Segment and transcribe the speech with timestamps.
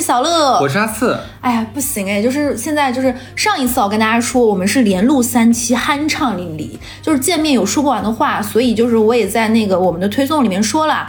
[0.00, 1.18] 小乐，我是阿四。
[1.40, 6.70] 哎呀，不行哎，就是现在就是上一次我跟大家说，我们是连录三期，酣畅淋漓，
[7.02, 11.06] 就是见面有说不完的话，所以就是我也在那个我们的推送里面说了。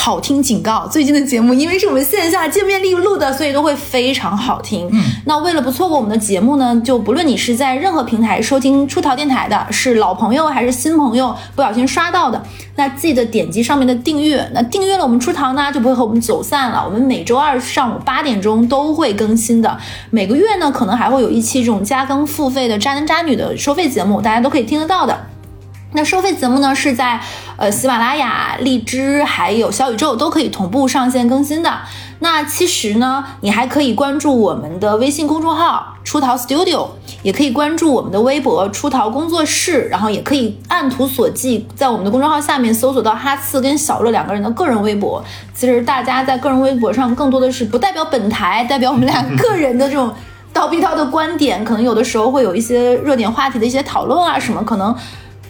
[0.00, 4.88] 好听警告，最近的节目因为是我们线下见面录的，所以都会非常好听。
[4.92, 12.40] 嗯，那为了不错过我们的节目呢，就不论你是在任何平台收听出逃电台的，是老朋友还是新朋友，不小心刷到的，
[12.76, 14.48] 那记得点击上面的订阅。
[14.54, 16.82] 那订阅了我们出逃呢，就不会和我们走散了。
[16.86, 19.76] 我们每周二上午八点钟都会更新的，
[20.10, 25.18] 每个月呢可能还会有一期这种加更付费的渣男渣女的收费节目，大家都可以听得到的。
[25.92, 27.18] 那收费节目呢，是在
[27.56, 31.78] 呃喜马拉雅、荔枝还有小宇宙都可以同步上线更新的。
[32.20, 36.88] 那其实呢，你还可以关注我们的微信公众号“出逃 Studio”，
[37.22, 45.24] 也可以关注我们的微博“出逃工作室”，然后也可以按图索骥，在我们的公众号下面搜索到哈次跟小乐两个人的个人微博。
[45.54, 50.12] 其实大家在个人微博上更多的是不代表本台，代表我们俩个 人的这种
[50.52, 54.94] 叨逼叨的观点，可能有的时候会有一些热点话题的一些讨论啊什么，可能。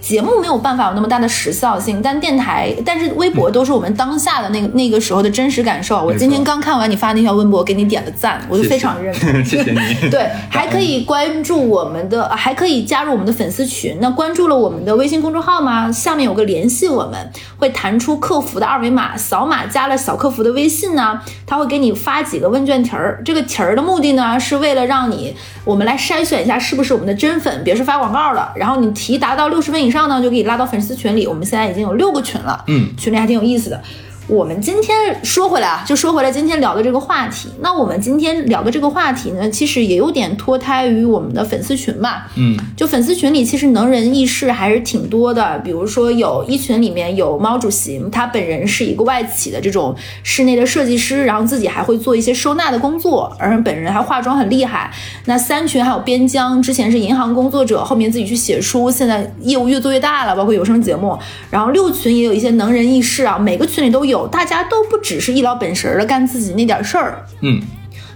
[0.00, 6.04] 节目没有办法有那么大的时效性，但电台，但是微博都是我们当下的那个那个时候的真实感受。
[6.04, 9.28] 我今天刚看完你发那条微博，给你点了赞，我就非常认同。
[9.44, 9.78] 谢谢你。
[10.10, 13.98] 对，还可以关注我们的，还可以加入我们的粉丝群。
[14.00, 15.90] 那关注了我们的微信公众号吗？
[15.92, 23.20] 下面有个联系我们，会弹出客服的二维码，扫码加了小客服的微信呢，他会给你发几个问卷题儿。
[23.24, 28.52] 这个题儿的目的呢，是为了让你我们来筛选一下是不是我们的真粉，别是发广告了。
[28.56, 31.26] 然后你题达到六十分以以上呢，就可以拉到粉丝群里。
[31.26, 33.82] 我们现在已经有六个群了，嗯，群里还挺有意思的。
[34.28, 37.48] 我们今天说回来啊，就说回来今天聊的这个话题。
[37.60, 42.24] 那我们今天聊的这个话题呢，其实也有点脱胎于我们的粉丝群嘛。
[42.36, 45.58] 嗯，就粉丝群里其实能人异士还是挺多的。
[45.60, 54.92] 比如说有一群里面有猫主席，他本人是一个外企的这种室内的设计师，然后自己还会做一些收纳的工作，而本人还化妆很厉害。
[55.24, 61.18] 那三群还有边疆，之前是银行工作者，后面自己去写书，现在业务越做越大了，包括有声节目。
[61.50, 64.17] 然后六群也有一些能人异士啊，每个群里都有。
[64.26, 67.62] 大家都不只是一老本神的干自己那点事儿，嗯，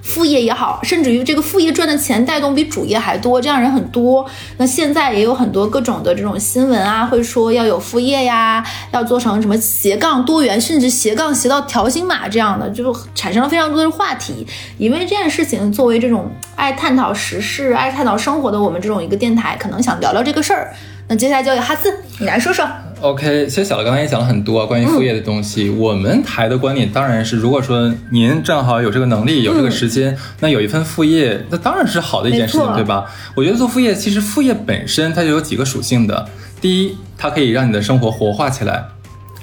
[0.02, 4.28] 副业也好，甚至于这个副业赚的钱带动比主业还多，这样人很多。
[4.56, 14.44] 那现在也有很多各种的这种新闻啊，会说要有副业呀，要做成什么斜杠多元，甚至斜杠斜到条形码这样的，就产生了非常多的话题。
[14.76, 20.74] 因为这件事情，作为这种爱探讨时事、爱探讨生活的我们这种一个电台，可能想聊聊这个事儿。
[21.06, 22.68] 那接下来交给哈斯，你来说说。
[23.02, 25.68] OK，其实小乐刚才也讲了很多关于副业的东西。
[25.68, 33.04] 我们台的观点当然是，如果说您正好有这个能力、有这个时间，那有一份副业，那当然是好的一件事情，对吧？
[33.34, 36.28] 我觉得做副业，其实副业本身它就有几个属性的。
[36.60, 38.84] 第一，它可以让你的生活活化起来。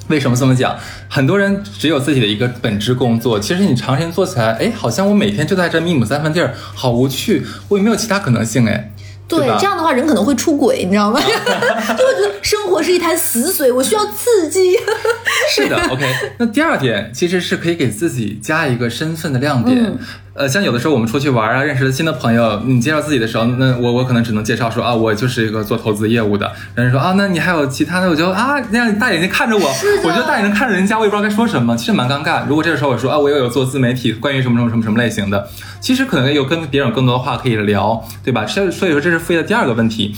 [0.07, 0.77] 为什么这么讲？
[1.09, 8.93] 很多人只有自己的一个本职工作，其实你长时间做起来，哎，好像我每天就在这一亩三分地儿，好无趣，我也没有其他可能性，哎。
[9.29, 11.21] 对，这样的话人可能会出轨，你知道吗？
[11.23, 14.75] 就会觉得生活是一潭死水，我需要刺激。
[15.49, 16.05] 是的，OK。
[16.37, 19.91] 那第二点其实是可以给自己加一个身份的亮点。
[20.33, 26.49] 呃，像有的时候我们出去玩啊，认识了新的朋友，你介绍自己的时候，那我我可能只能介绍说啊，我就是一个做投资业务的。
[26.75, 28.09] 人说啊，那你还有其他的？
[28.09, 29.69] 我觉得啊，那样大眼睛看着我，
[30.03, 32.45] 我觉得大眼睛看着人家，我也不知道该说什么，其实蛮尴尬。
[32.47, 35.49] 如果这个时候我说啊，我又有做自媒体，关于什么什么什么什么类型的。
[35.81, 38.45] 其实可能有跟别人有更多的话可以聊，对吧？
[38.45, 40.15] 所以所以说这是副业的第二个问题，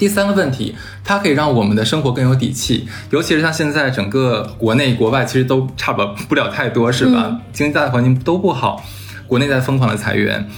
[0.00, 0.74] 第三个问题，
[1.04, 2.88] 它可以让我们的生活更有底气。
[3.10, 7.38] 尤其是像现在整个国内国外其实都差不不了太多，是吧？
[7.52, 8.82] 经济大环境都不好，
[9.26, 10.48] 国内在疯狂的裁员，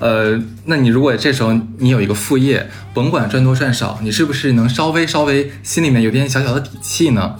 [0.00, 7.36] 呃，那你如果这时候你有一个副业，甭管赚多赚少，你是不是能稍微稍微心里面有点小小的底气呢？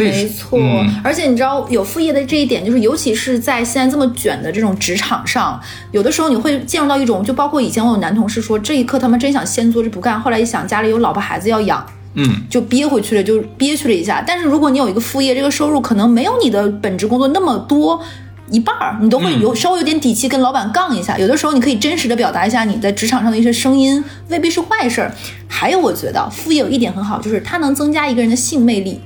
[0.00, 0.58] 没错，
[1.02, 5.60] 而且你知道有副业的这一点，就是尤其是在现在这么卷的这种职场上，
[5.92, 14.24] 有的时候你会进入到一种，就包括以前我有男同事说，这一刻他们真想先做着不干，后来一想家里有老婆孩子要养，嗯，就憋回去了，就憋屈了一下。
[14.26, 18.02] 但是如果你有一个副业，这个收入可能没有你的本职工作那么多，
[18.50, 21.16] 一半儿你都会有稍微有点底气跟老板杠一下。
[21.18, 25.14] 有的时候你可以真实的表达一下你在职场上的一些声音，未必是坏事儿。
[25.48, 29.00] 还有我觉得副业有一点很好，就是它能增加一个人的性魅力。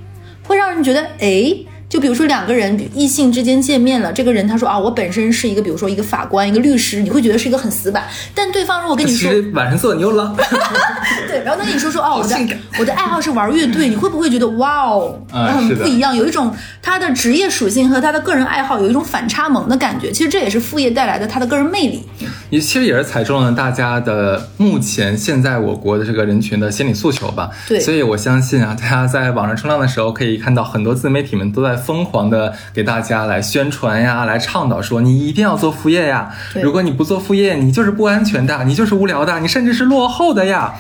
[0.49, 1.68] 会让人觉得，哎。
[1.89, 8.05] 就比如说两个人异性之间见面了，这个人他说啊，我本身是一个，比如说一个法官，一个律师，你会觉得是一个很死板。
[8.35, 10.37] 但对方如果跟你说，晚上做牛郎，
[11.27, 12.37] 对，然后他跟你说说哦，我的
[12.79, 20.13] 我的爱好是玩乐队，你会不会觉得哇哦，很不一样，有一种他的职业属性和他的个人爱好有一种反差萌的感觉。
[20.13, 22.03] 其实这也是副业带来的他的个人魅力。
[22.51, 27.51] 也其实也是踩中了大家的目前现在我国的这个人群的心理诉求吧。
[27.67, 31.78] 对，所以我相信啊，大家在网上冲浪的时候可以看到很多自媒体们都在。
[31.79, 36.31] 疯狂的给大家来宣传呀，来倡导说你一定要做副业呀。
[36.63, 40.75] 如果你不做副业，你就是不安全的，你就是无聊的，你甚至是落后的呀。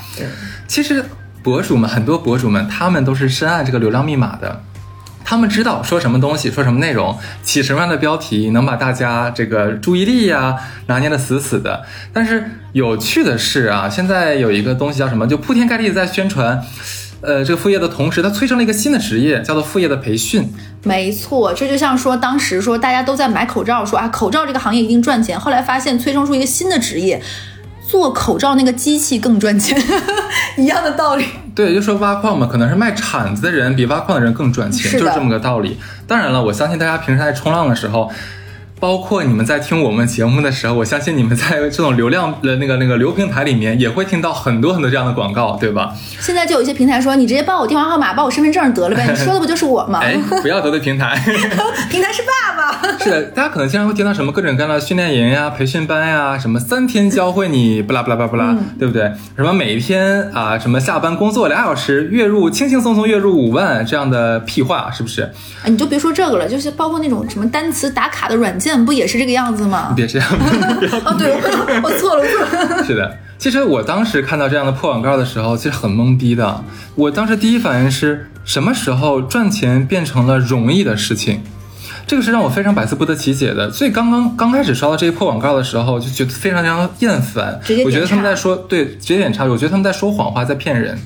[0.66, 1.04] 其实
[1.42, 4.62] 博主们很多博主们，他们都是深谙这个流量密码的。
[5.24, 10.56] 他们知道说什么东西，说什么内容，起什么样的标题，能把大家这个注意力呀
[10.86, 11.84] 拿捏的死死的。
[12.14, 16.64] 但是有趣的是啊，现在有一个东西叫什么，就铺天盖地在宣传，
[17.20, 20.52] 呃，这个副业的同时，它催生了一个新的职业，叫做副业的培训。
[20.84, 27.20] 没错，这就像说当时说大家都在买口罩，说啊口罩这个行业一定赚钱，后来发现催生出一个新的职业。
[27.88, 29.82] 做口罩那个机器更赚钱，
[30.58, 31.24] 一样的道理。
[31.54, 35.78] 对，就说挖矿嘛，可能是卖铲子的人比挖矿的人更赚钱，就是这么个道理。
[36.06, 38.12] 当然了，我相信大家平时在冲浪的时候。
[38.80, 45.92] 包括你们在听我们节目的时候，我相信你们在这种流量的那个那个流平台里面也会听到很多很多这样的广告，对吧？
[46.20, 49.06] 现在就有一些平台说，你直接报我电话号码，报我身份证得了呗。
[49.10, 49.98] 你说的不就是我吗？
[50.00, 51.16] 哎， 不要得罪平台，
[51.90, 52.98] 平台是爸爸。
[52.98, 59.10] 是的，大家可能经常会听到什么各种各样的训练营呀、培训班呀，什么三天教会你不啦不啦不啦，对不对？
[59.36, 65.28] 什么每一天啊，什么下班工作俩小时，月入轻轻松松月入五万这样的屁话，是不是？
[65.66, 68.67] 你就别说这个了，就是包括那种什么单词打卡的软件。
[68.76, 69.92] 不也是这个样子吗？
[69.96, 70.28] 别这样，
[71.04, 71.32] 哦，对，
[71.82, 72.84] 我错了，我错了。
[72.84, 76.64] 是的，其实我当时看到这样的破广告的时候，其实很懵逼的。
[76.94, 81.40] 我当时第一反应是什么时候赚钱变成了容易的事情？
[82.06, 83.70] 这个是让我非常百思不得其解的。
[83.70, 87.60] 所以刚刚刚开始刷到这些破广告的时候，就觉得非常非常厌烦。
[87.84, 89.44] 我觉得他们在说对，直接点差。
[89.44, 90.98] 我觉得他们在说谎话，在骗人。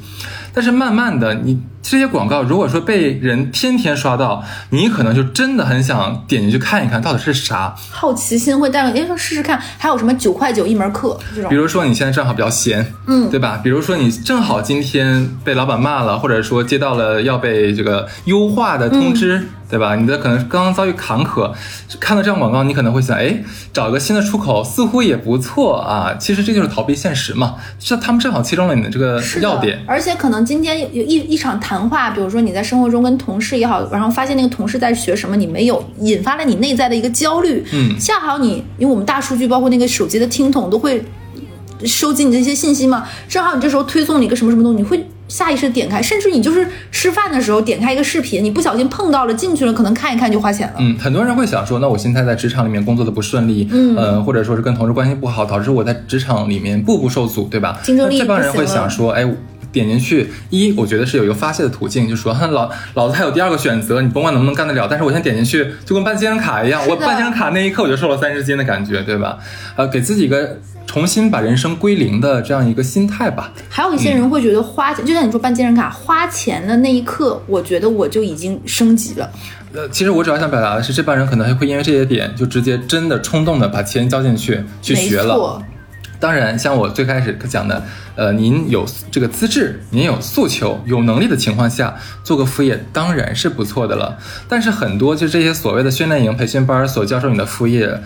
[0.54, 11.50] 但是慢慢的，你这些广告如果说被人天天刷到，你可能就真的很想点进去看一看到底是啥，好奇心会带着，哎，说试试看，还有什么九块九一门课这种。
[11.50, 13.60] 比如说你现在正好比较闲，嗯，对吧？
[13.62, 19.48] 比如说你正好今天被老板骂了，或者说接到了要被这个优化的通知。
[19.72, 19.96] 对吧？
[19.96, 21.50] 你的可能刚刚遭遇坎坷，
[21.98, 23.42] 看到这样广告，你可能会想，哎，
[23.72, 26.14] 找一个新的出口似乎也不错啊。
[26.20, 27.54] 其实这就是逃避现实嘛。
[27.78, 29.82] 这他们正好切中了你的这个要点。
[29.88, 37.64] 而且可能今天有有一一场谈话，比如说你在生活中跟同事也好，然后发现那个同事在学什么，你没有，引发了你内在的一个焦虑。
[37.72, 37.98] 嗯。
[37.98, 41.04] 恰好你，因为我们大数据包括那个手机的听筒都会
[41.84, 45.06] 收集你这些信息嘛，正好你这时候推送你一个什么什么东西，你会。
[45.28, 50.74] 下意识点开，甚至你就是吃饭的时候点开一个视频，你不小心碰到了进去了，可能看一看就花钱了。
[50.78, 57.78] 嗯，很多人会想说，那我现在在职场里面工作的不顺利，嗯，呃，或者说是跟同事关系不好，导致我在职场里面步步受阻，对吧？
[57.82, 59.24] 竞争力这帮人会想说，哎，
[59.72, 69.38] 点进去，一，我觉得是有一个发泄的途径，就说老老子还有第二个选择，你甭管能不能干得了，但是我先点进去，就跟办健身卡一样，我办健身卡那一刻我就瘦了三十斤的感觉，对吧？
[69.76, 70.58] 呃，给自己一个。
[70.84, 73.50] 重新把人生归零的这样一个心态吧。
[73.70, 79.30] 还有一些人会觉得花钱，就像你说办健身卡花钱的那一刻，我觉得我就已经升级了。
[79.72, 85.62] 呃，其实我主要想表达的是，这帮人可能还会因为这些点，就直接真的冲动的把钱交进去去学了。
[86.22, 87.82] 当然，像我最开始讲的，
[88.14, 94.16] 呃，您有这个资质，您有诉求、有能力的情况下，做个副业当然是不错的了。
[94.48, 98.00] 但是很多就这些所谓的训练营、培训班所教授你的副业，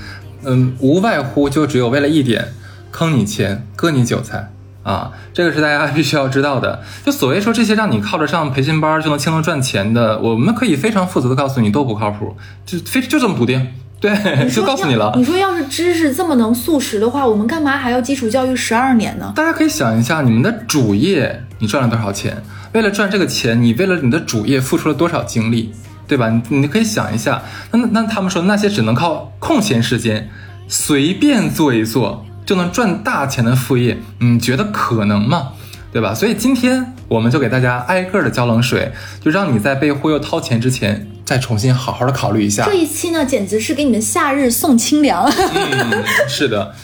[0.44, 2.48] 嗯，无外乎就只有为了一点。
[2.90, 4.50] 坑你钱，割你韭菜
[4.82, 5.12] 啊！
[5.34, 6.82] 这个是大家必须要知道的。
[7.04, 13.74] 就所谓说这些让你靠着上培训班就能轻松赚钱的，我们可以非常负责的告诉你都不靠谱，就非就这么笃定。
[14.06, 15.12] 对，就告诉你了。
[15.16, 19.32] 你说要是知识这么能速食的话，我们干嘛还要基础教育十二年呢？
[19.34, 22.42] 大家可以想一下，你们的主业你赚了多少钱？
[22.72, 25.72] 为了赚这个钱，你为了你的主业付出了多少精力，
[26.06, 26.28] 对吧？
[26.28, 27.42] 你你可以想一下。
[27.72, 30.30] 那那他们说那些只能靠空闲时间
[30.68, 32.24] 随便做一做。
[32.46, 35.48] 就能赚大钱的副业，你觉得可能吗？
[35.92, 36.14] 对吧？
[36.14, 42.66] 所以今天我们就给大家挨个的浇冷水，就让你在被忽悠掏钱之前，再重新好好的考虑一下。
[42.66, 45.24] 这一期呢，简直是给你们夏日送清凉。
[45.54, 46.74] 嗯，是的。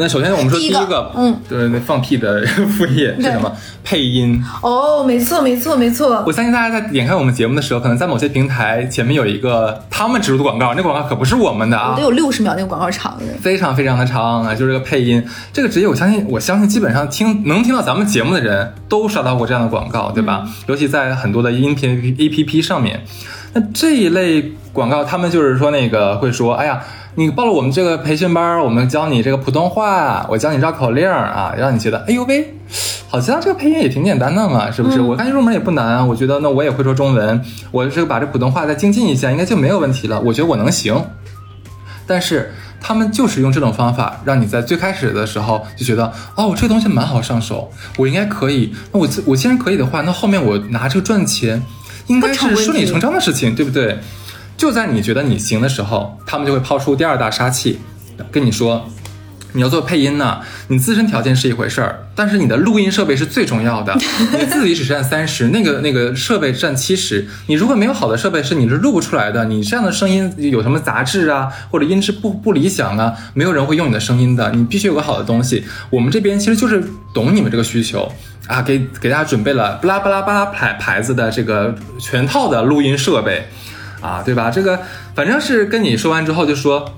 [0.00, 2.46] 那首先我们说第一个，嗯，对，那放屁的
[2.78, 3.52] 副业是什么？
[3.82, 4.40] 配音。
[4.62, 6.22] 哦，没错，没错，没错。
[6.24, 15.20] 我相信大家在点开我们节目的时候，可能在某些平台前面有一个他们植入的广告，那广告可不是我们的啊，得有六十秒，那个广告长的，非常非常的长啊，就是这个配音
[15.52, 20.46] 这个职业，我相信，我相信基本上听能听到咱们节目的人都刷到过这样的广告，对吧？
[20.68, 23.02] 尤其在很多的音频 A P P 上面，
[23.52, 26.80] 那这一类广告，他们就是说那个会说，哎呀。
[27.18, 32.54] 你报了我们这个培训班，我们教你这个普通话，我教你绕口令啊，让你觉得，哎呦喂，
[33.08, 35.00] 好像这个配音也挺简单的嘛，是不是？
[35.00, 40.20] 我感觉入门也不难，我觉得那我也会说中文，我这个把这普通话再精进一下，应该就没有问题了。
[40.20, 40.94] 我觉得我能行。
[42.06, 48.72] 但是他们就是用这种方法，让你在最开始的时候就觉得，哦，这个东西蛮好上手，我应该可以。
[48.92, 51.60] 那我我既然可以的话，那后面我拿这个赚钱，
[52.06, 53.98] 应该是顺理成章的事情，对不对？
[54.58, 57.78] 就在你觉得你行的时候，他们就会抛出第二大杀器，
[58.30, 58.86] 跟你说。
[59.52, 63.94] 你要做配音呢，你自身条件是一回事儿，但是你的录音设备是最重要的。
[64.38, 67.26] 你自己只占三十，那个那个设备占七十。
[67.46, 69.46] 你如果没有好的设备，是你是录不出来的。
[69.46, 74.50] 你这样的声音有什么杂质啊，或者音质不不理想啊，没有人会用你的声音的。
[74.50, 75.64] 你必须有个好的东西。
[75.88, 76.84] 我们这边其实就是
[77.14, 78.12] 懂你们这个需求
[78.46, 83.48] 啊，给给大家准备了巴拉巴拉巴拉牌牌子的这个全套的录音设备
[84.00, 84.50] 啊，对吧？
[84.50, 84.80] 这个
[85.14, 86.94] 反正是跟你说完之后就说，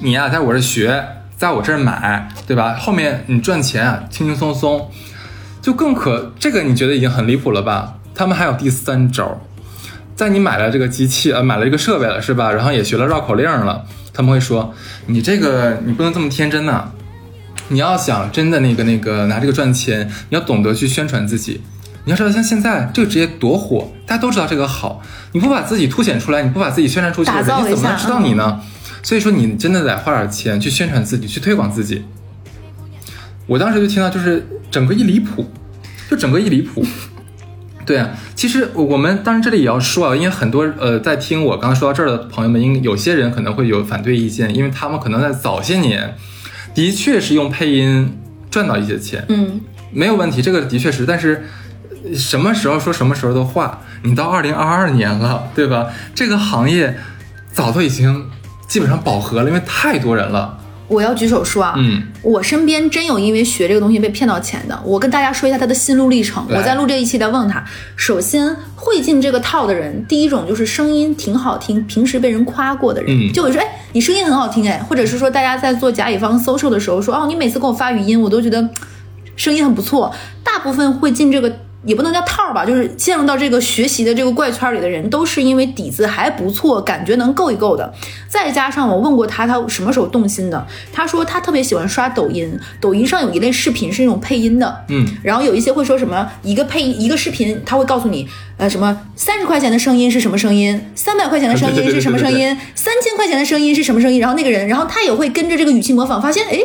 [0.00, 1.04] 你呀在我这学。
[1.38, 2.74] 在我这买，对吧？
[2.74, 4.90] 后面你赚钱啊，轻轻松松，
[5.62, 6.32] 就更可。
[6.36, 7.94] 这个你觉得已经很离谱了吧？
[8.12, 9.40] 他们还有第三招，
[10.16, 12.50] 在你买了这个机器，呃，买了这个设备了，是吧？
[12.50, 14.74] 然后也学了绕口令了，他们会说，
[15.06, 16.90] 你这个你不能这么天真呐！
[17.68, 21.62] 你要想真的那个那个拿这个赚钱，你要懂得去宣传自己。
[22.08, 28.62] 你要知道，像现在这个职业多火，大家都知道这个好，你不把自己凸显出来，你不把自己宣传出去，人家怎么能知道你呢？
[29.02, 32.06] 所以说，你真的得花点钱去宣传自己，去推广自己。
[33.46, 35.50] 我当时就听到，就是整个一离谱，
[36.08, 36.82] 就整个一离谱。
[37.84, 46.14] 对啊，其实我们当然这里也要说啊，因为很多呃在听我刚刚说到这儿的朋友们，应有些人可能会有反对意见，因为他们可能在早些年
[46.74, 48.18] 的确是用配音
[48.50, 49.60] 赚到一些钱，嗯，
[49.92, 51.04] 没有问题，这个的确是。
[51.04, 51.44] 但是
[52.14, 55.86] 什么时候说什么时候的话，你到二零二二年了，对吧？
[56.14, 56.98] 这个行业
[57.52, 58.26] 早都已经。
[58.68, 60.58] 基本上饱和了，因为太多人了。
[60.88, 64.78] 我要举手说啊，嗯，我身边真有因为学这个东西被骗到钱的。
[64.84, 66.46] 我跟大家说一下他的心路历程。
[66.50, 67.64] 我在录这一期在问他，
[67.96, 78.68] 首先会进这个套的人，第一种就是声音挺好听，平时被人夸过的人，就会说，哎，你声音很好听，哎，或者是说大家在做甲乙方 social 的时候说，哦，你每次给我发语音，我都觉得
[79.34, 80.14] 声音很不错。
[80.44, 81.50] 大部分会进这个。
[81.84, 87.92] 也不能叫套儿吧，就是陷入到这个学习的这个怪圈里的人，都是因为底子还不错，感觉能够一够的。
[88.28, 90.66] 再加上我问过他，他什么时候动心的？
[90.92, 106.58] 他说他特别喜欢刷抖音，抖音上有一类视频是那种配音的，嗯，然后有一些会说什么一个配一个视频，他会告诉你，呃，什么三十块钱的声音是什么声音，三百块钱的声音是什么声音， 三千块钱的声音是什么声音，然后那个人，然后他也会跟着这个语气模仿，发现，哎。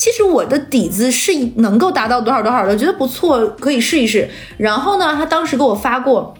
[0.00, 4.30] 其实我的底子是能够达到多少多少的，觉得不错，可以试一试。
[4.56, 6.34] 然后呢，他当时给我发过，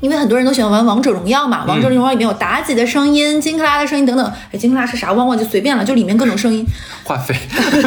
[0.00, 4.32] 因为很多人都喜欢玩王者荣耀嘛，王者荣耀里面有妲己的声音、金克拉的声音等等。
[4.50, 5.12] 哎，金克拉是啥？
[5.12, 6.64] 忘忘就随便了，就里面各种声音。
[7.04, 7.36] 话费。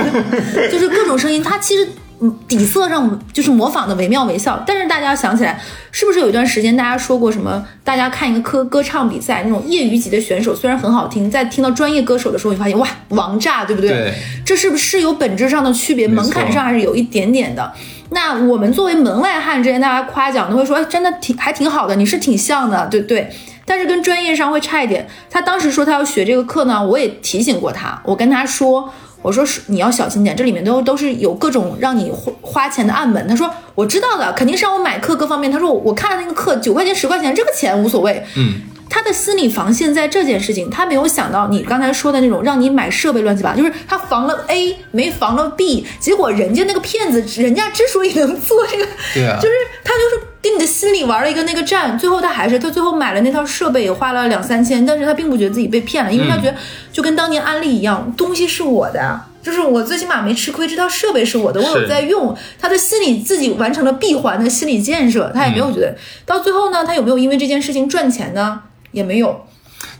[0.72, 1.90] 就是各种声音，它其实。
[2.22, 7.66] 嗯，底色上就是模仿的惟妙惟肖，但是大家想起来，是不是有一段时间大家说过什么？
[7.82, 13.90] 大家看一个歌歌唱比赛，那种业余级的选手虽然很好听，在听到专业歌手的时候，你发现哇，王炸，对不对？
[13.90, 14.14] 对，
[14.46, 16.08] 这是不是有本质上的区别？
[16.10, 17.72] 门槛上还是有一点点的。
[18.10, 23.30] 那我们作为门外汉，之前大家夸奖都会说，哎，真的挺还挺好的，你是挺像的，对对。
[23.66, 25.08] 但是跟专业上会差一点。
[25.30, 28.92] 他当时说他要学这个课呢，我也提醒过他，我跟他说。
[29.22, 33.28] 我说是你要小心点，这里面都都是有各种让你花花钱的暗门。
[33.28, 35.52] 他说我知道的，肯定是让我买课各方面。
[35.52, 38.24] 他说我看了那个课九块钱十块钱，这个钱无所谓。
[38.38, 56.56] 嗯，他的心理防线在这件事情，他没有想到你刚才说的那种让你买设备乱七八，就是他防了 A 没防了 B，结果人家那个骗子，人家之所以能做这个，对啊，就是他就是跟你的心理玩了一个那个战，最后他还是他最后买了那套设备也花了两三千，但是他并不觉得自己被骗了，因为他觉得
[56.92, 59.22] 就跟当年安利一样，东西是我的。
[59.42, 62.36] 就是我最起码没吃亏，这套设备是我的，我有在用。
[62.60, 68.60] 他的心理自己完成了闭环的心理建设，他也没有觉得到最后呢，他有没有因为这件事情赚钱呢？
[68.92, 69.46] 也没有，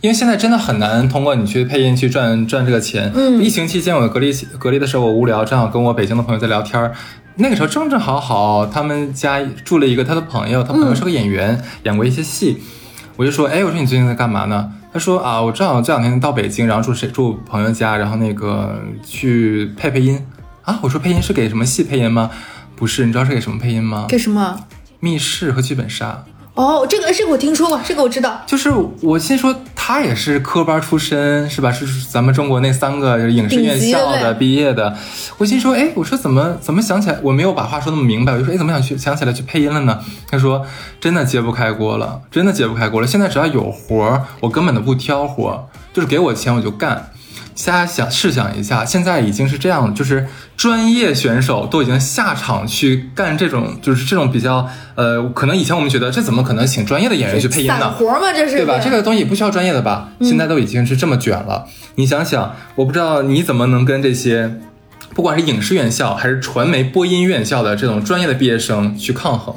[0.02, 3.10] 因为现在真的很难通过你去配音去赚赚这个钱。
[3.14, 6.92] 嗯，疫情期间我隔离隔离的时候我无聊，正好跟我北京的朋友在聊天儿，
[7.36, 12.58] 那个时候正正好好他们家住了一个他的朋友，他朋友是个演员，演过一些戏，
[13.16, 14.72] 我就说，哎，我说你最近在干嘛呢？
[14.92, 20.26] 他说啊，我正好这两天到北京，然后住谁住朋友家，然后那个去配配音
[20.62, 20.78] 啊。
[20.82, 22.30] 我说配音是给什么戏配音吗？
[22.74, 24.06] 不是，你知道是给什么配音吗？
[24.08, 24.58] 给什么？
[24.98, 26.24] 密室和剧本杀。
[26.54, 28.42] 哦，这个这个我听说过，这个我知道。
[28.46, 28.70] 就是
[29.00, 31.72] 我先说，他也是科班出身，是吧？
[31.72, 34.94] 是咱们中国那三个影视院校的毕业的。
[35.38, 38.34] 我心说，哎，我说怎么怎么想起来，我没有把话说那么明白。
[38.34, 39.98] 我就说，哎，怎么想去想起来去配音了呢？
[40.30, 40.66] 他说，
[41.00, 43.06] 真的揭不开锅了，真的揭不开锅了。
[43.06, 47.10] 现在只要有活儿，我根本都不挑活儿，就是给我钱我就干。
[47.66, 50.28] 大家想试想一下，现在已经是这样，就是
[50.60, 57.90] 专业选手都已经下场去干这种，就是这种比较，呃，可能以前我们觉得这怎么可能请专业的演员去配音呢？
[57.90, 58.30] 活吗？
[58.30, 58.78] 这是对吧？
[58.78, 60.10] 这个东西不需要专业的吧？
[60.20, 61.64] 现在都已经是这么卷了。
[61.94, 64.60] 你想想，我不知道你怎么能跟这些，
[65.14, 69.54] 不管是影视院校还是传媒播音院校的这种专业的毕业生去抗衡。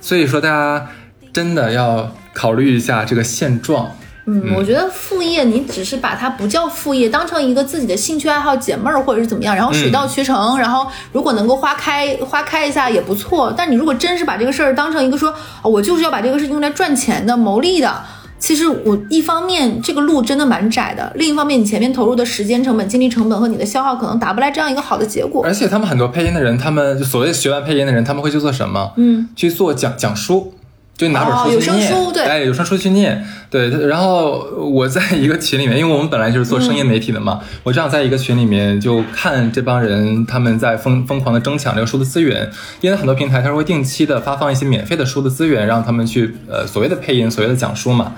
[0.00, 0.88] 所以说，大家
[1.32, 3.92] 真的要考虑一下这个现状。
[4.32, 13.52] 嗯，我觉得副业你只是把它不叫副业，当成一个自己的兴趣爱好解闷儿或者是怎么样，然后水到渠成，然后如果能够花开花开一下也不错。
[13.56, 18.02] 但你如果真是把这个事儿当成一个说，我就是要把这个事情用来赚钱的、牟利的。
[18.38, 25.44] 其实我一方面这个路真的蛮窄的，另一方面你前面投入的时间成本、精力成本和你的消耗可能达不来这样一个好的结果。
[25.44, 28.92] 而且他们很多配音的人，他们就所谓学完配音的人，他们会去做什么？
[28.96, 30.54] 嗯，去做讲讲书。
[30.96, 31.92] 就拿本书去念，
[32.28, 33.68] 哎，有声书去念，对。
[33.88, 42.48] 然后我在一个群里面，因为我们本来就是做声音媒体的嘛，我正好在一个群里面就看这帮人他们在疯疯狂的争抢这个书的资源，
[42.82, 48.12] 因为很多平台它是会定期的发放一些免费的书的资源，让他们去呃所谓的配音，所谓的讲书嘛。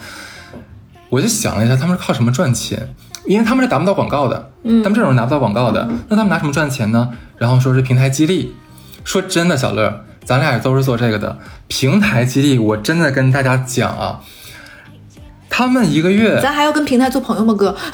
[1.08, 2.92] 我就想了一下，他们是靠什么赚钱？
[3.24, 7.08] 因为他们是达不到广告的，嗯，他们这种人拿不到广告的，那他们拿什么赚钱呢？
[7.38, 8.54] 然后说是平台激励，
[9.04, 10.04] 说真的，小乐。
[10.24, 11.38] 咱俩也都是做这个的，
[11.68, 14.20] 平台激励，我真的跟大家讲啊，
[15.50, 17.76] 他们一个月，咱还要跟平台做朋友吗，哥？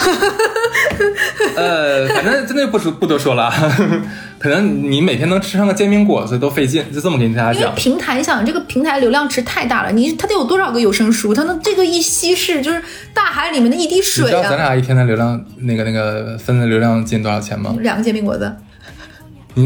[1.56, 3.50] 呃，反正真的不说不多说了，
[4.38, 7.74] 可能你每天能吃上个煎饼果子都费劲，就这么跟大家讲。
[7.74, 11.34] 平台，你想这个平台流量池太大了，你它得有多少个有声书？
[11.34, 12.80] 它能这个一稀释就是
[13.12, 14.26] 大海里面的一滴水啊！
[14.26, 17.74] 你知道咱俩一天的流量那个那个分的流量进多少钱吗？
[17.80, 18.54] 两个煎饼果子。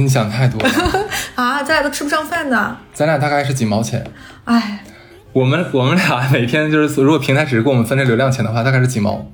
[0.02, 0.70] 你想太多了
[1.36, 1.62] 啊！
[1.62, 2.76] 咱俩都吃不上饭呢。
[2.92, 4.04] 咱俩大概是几毛钱？
[4.44, 4.84] 哎，
[5.32, 9.26] 我们我们俩每天就是，如果平台只是给我们分这流量钱的话，大概是几毛。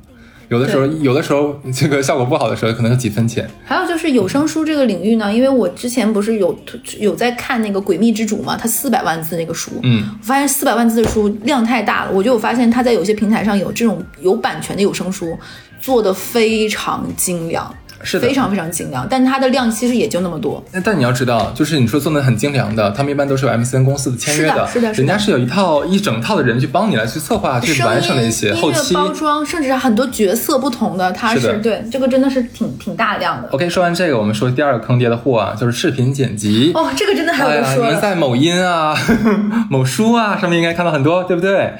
[0.48, 3.48] 有的时候，有的时候这个效果不好的时候，可能是几分钱。
[3.64, 6.58] 还有就是有声书这个领域呢，因为我之前不是有
[6.98, 15.38] 有在看那个《诡秘之主》嘛，它四百万字那个书，嗯，我发现四百万字的书量太大了，我就有发现它在有些平台上有这种有版权的有声书，
[15.80, 17.72] 做的非常精良。
[18.02, 20.62] 是非常非常精良，但它的量其实也就那么多。
[20.84, 33.48] 但你要知道，就是你说做的很精良的，他们一般都是有 MCN 公司的签约的，是的，人家是有一套一整套的人去帮你来去策划、去完成一些后期包装，甚至很多角色不同的，它是对这个真的是挺挺大量的。
[33.50, 36.72] OK，说完这个，我们说第二个坑爹的货啊，就是视频剪辑。
[36.74, 37.76] 哦，这个真的还有说。
[37.76, 38.96] 你们在某音啊、
[39.70, 41.74] 某书啊上面应该看到很多，对不对？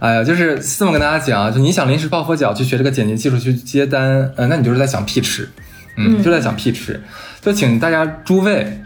[0.00, 5.48] 哎呀，就是这么跟大家讲，就你想临时抱佛脚去学这个剪辑技术去接单，呃，那你就是在想屁吃。
[5.96, 7.02] 嗯，就在想屁吃，
[7.42, 8.80] 就请大家诸位，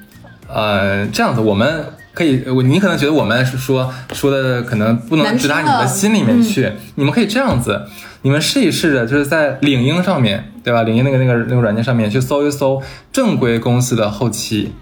[0.48, 7.82] 呃，这样子，我们可以，你可能觉得我们是说说的可能不能直达你的心里面去，你们可以这样子，
[8.22, 10.82] 你们试一试着，就是在领英上面对吧？
[10.82, 14.72] 领英那个那个那个软件上面去搜一搜正规公司的后期，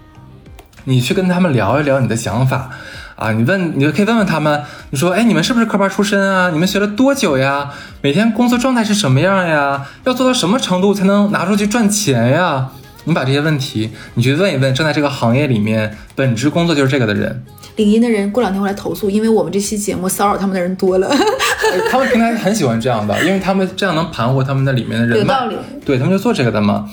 [0.85, 2.71] 你去跟他们聊一聊你的想法。
[3.15, 6.49] 啊，你问，你就可以问问他们，你说，哎，你们是不是科班出身啊？
[6.51, 7.69] 你们学了多久呀？
[8.01, 9.85] 每天工作状态是什么样呀？
[10.05, 12.69] 要做到什么程度才能拿出去赚钱呀？
[13.05, 17.43] 你把这些问题，你去问一问正在这个行业里面本职工作就是这个的人。
[17.75, 21.09] 领英的人过两天会来投诉，因为我们这期节目骚扰他们的人多了。
[21.89, 25.55] 他们平台很喜欢这样的，因为他们这样能盘活他们那里面的人有道理。
[25.83, 26.87] 对他们就做这个的嘛。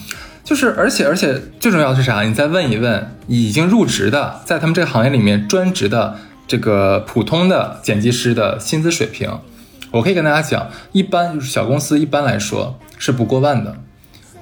[0.50, 2.22] 就是，而且，而且最重要的是啥？
[2.22, 6.16] 你再问一问已经入职的，在他们这个行业里面专职的
[6.48, 9.30] 这个普通的剪辑师的薪资水平，
[9.92, 13.76] 我可以跟大家讲，一般就是小公司一般来说是不过万的，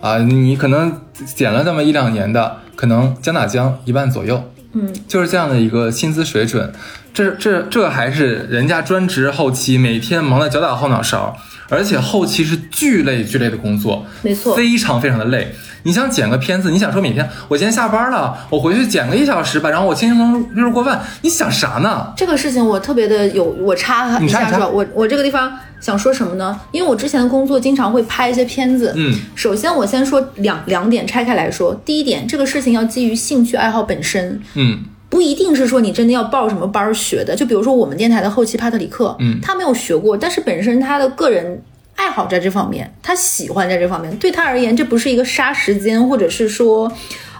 [0.01, 6.73] 啊，你可能剪了那么一两年的，可能将打将一万左右，嗯，就是这样的一个薪资水准，
[7.19, 11.37] 这这这还是人家专职后期每天忙得脚打后脑勺，
[11.69, 15.53] 而且后期是巨累巨累的工作，没错，非常非常的累。
[15.83, 22.13] 你想剪个片子，你想说每天我今天下班了，我回去剪个一小时吧，然后我轻轻松松月入过万，你想啥呢？
[22.17, 26.61] 这个事情我特别的有，我插一下说，我我这个地方想说什么呢？
[26.71, 34.85] 因为我之前的工作经常会拍一些片子，嗯，首先我先说两两点拆开来说，第一点，这个事情要基于兴趣爱好本身，嗯，
[35.19, 41.61] 不一定是说你真的要报什么班学的，就比如说我们电台的后期帕特里克，嗯，他没有学过，但是本身他的个人。
[41.97, 46.89] 爱好在这方面，他喜欢在这方面，对他而言，这不是一个杀时间，或者是说，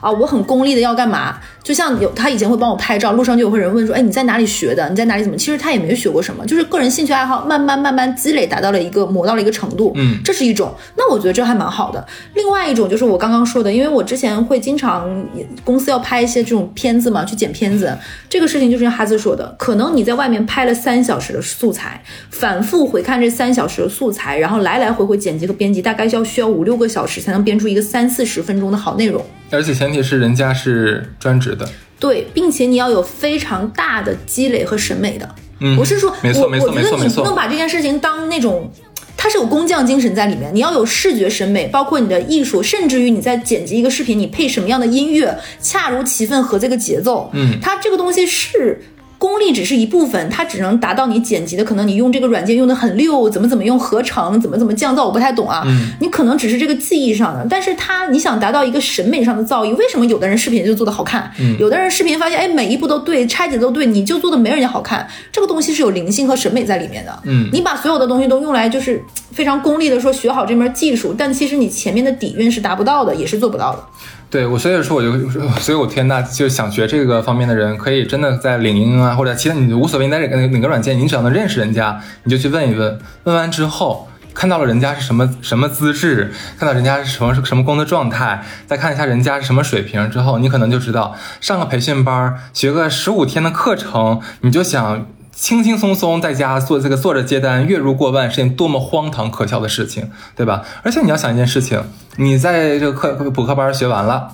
[0.01, 1.39] 啊，我很功利的要干嘛？
[1.63, 4.89] 就像有他以前会帮我拍照，路上就有个人问说，哎，你在哪里学的？
[4.89, 5.37] 你在哪里怎么？
[5.37, 9.93] 其实他也没学过什么，就是个人兴趣爱好，慢慢慢慢积累，达到了一个磨到了一个程度。
[9.97, 10.75] 嗯，这是一种。
[10.97, 12.07] 那我觉得这还蛮好的。
[12.35, 15.27] 另外一种就是我刚刚说的，因为我之前会经常
[15.63, 17.95] 公司要拍一些这种片子嘛，去剪片子。
[18.29, 29.25] 这个事情就是像哈兹说的，可能你在外面拍了三小时的素材，反复回看这三小时的素材，然后来来回回剪辑和编辑，大概要需要五六个小时才能编出一个三四十分钟的好内容。
[29.51, 31.69] 而且前提是人家是专职的。
[31.99, 38.71] 对，并且你要有非常大的积累和审美的，嗯，不是说，没错没错没错，我觉得你不能把这件事情当那种，
[39.17, 48.81] 它是有工匠精神在里面，你要有视觉审美，包括你的艺术，甚至于你在剪辑一个视频，你配什么样的音乐，恰如其分和这个节奏，嗯，它这个东西是
[49.19, 55.65] 功力只是一部分，它只能达到你剪辑的，可能你用这个软件用的很溜，怎么怎么用合成，怎么怎么降噪，我不太懂啊。
[55.67, 67.19] 嗯，你可能只是这个技艺上的，但是它你想达到一个审美上的造诣，为什么有的人视频就做的好看，嗯有的人视频发现哎每一步都对，拆解都对，你就做的没人家好看，这个东西是有灵性和审美在里面的。
[67.25, 69.03] 嗯你把所有的东西都用来就是
[69.33, 73.85] 非常功利的说学好这门技术，但其实你前面的底蕴是达不到的，也是做不到的。
[74.31, 84.09] 对我，所以说我就， 所以我推荐大就想学这个方面的人，可以真的在领英啊，或者其他你无所谓，你在哪个哪个软件，你只要能认识人家，你就去问一问，问完之后。
[84.35, 95.05] 看到了人家是什么什么资质，看到人家是什么什么工作状态，再看一下人家是什么水平之后，你可能就知道，上个培训班，学个十五天的课程，你就想
[95.39, 100.65] 轻轻松松在家做这个坐着接单，月入过万是件多么荒唐可笑的事情，对吧？
[100.83, 101.81] 而且你要想一件事情，
[102.17, 104.33] 你在这个课补课班学完了，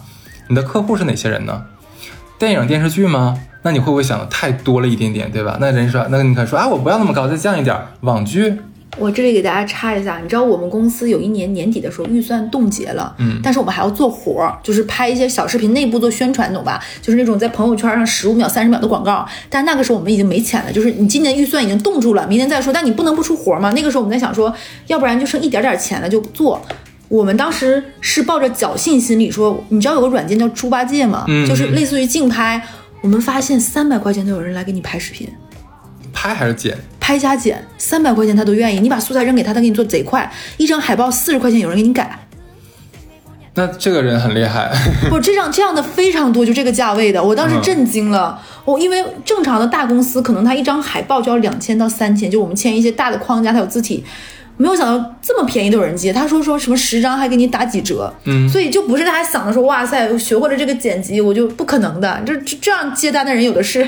[0.49, 1.67] 你的客户是哪些人呢？
[2.39, 3.39] 电影电视剧吗？
[3.63, 5.59] 那你会不会想的太多了一点点，对吧？
[5.61, 7.77] 那人说，那你可说啊，我不要那么高，再降一点。
[8.01, 8.59] 网剧，
[8.99, 16.83] 我这里给大家插一下，你知道我们公司有一年年底的时候预算冻结了，嗯但是我们还要做活儿，就是拍一些小视频，内部做宣传，懂吧？
[17.03, 19.27] 就是那种在朋友圈上十五秒、三十秒的广告。
[19.51, 22.73] 但那个时候我们已经没钱了，就是你今年预算已经冻住了，明年再说。
[22.73, 23.73] 但你不能不出活儿嘛？
[23.73, 24.55] 那个时候我们在想说，
[24.87, 26.61] 要不然就剩一点点钱了就做。
[27.09, 31.25] 我们当时是抱着侥幸心理说，你知道有个软件叫猪八戒吗？
[31.29, 32.61] 嗯就是类似于竞拍。
[33.03, 35.29] 我们发现三百块钱都有人来给你拍视频。
[36.13, 36.77] 拍还是剪？
[37.05, 40.33] 拍加剪三百块钱他都愿意，你把素材扔给他，他给你做贼快。
[40.57, 42.19] 一张海报四十块钱，有人给你改，
[43.57, 44.73] 那这个人很厉害。
[45.11, 48.41] 不，这样这样的非常多，就这个价位的，我当时震惊了。
[48.65, 54.03] 我、因为正常的大公司可能他一张海报就要两千到三千，就我们签一些大的框架，它有字体。
[54.57, 63.87] 没有想到这么便宜都有人接，他说说什么十张还给你打几折，嗯所以就不是大家想的说哇塞，我学会了这个剪辑，我就不可能的，这这这样接单的人有的是。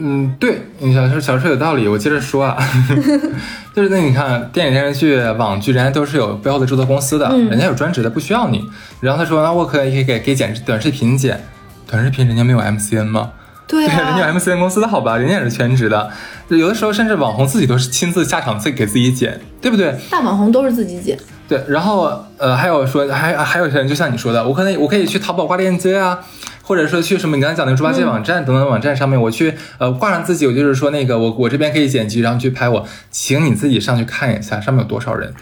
[0.00, 2.56] 嗯，对，你想说小说有道理，我接着说啊，
[3.74, 8.64] 就是那你看电影、电视剧、网剧，人家都是有背后的制作公司的，嗯人家有专职的，不需要你。
[9.00, 11.44] 然后他说，那我可以给给剪短视频剪，
[11.86, 13.30] 短视频人家没有 MCN 吗？
[13.66, 16.10] 对，人家有 MCN 公司的好吧，人家也是全职的。
[16.48, 19.94] 有的时候甚至网红自己都是亲自下场自己给自己剪，对不对？
[20.10, 26.18] 大网红都是自己剪，对，然后呃，还有说，还还有些人就像你说的，我可能我可以去淘宝挂链接啊，
[26.68, 35.32] 或者说去什么你刚才讲那个猪八戒网站等等网站上面，我去呃挂上自己，我就是说那个我我这边可以剪辑，然后去拍我，请你自己上去看一下上面有多少人。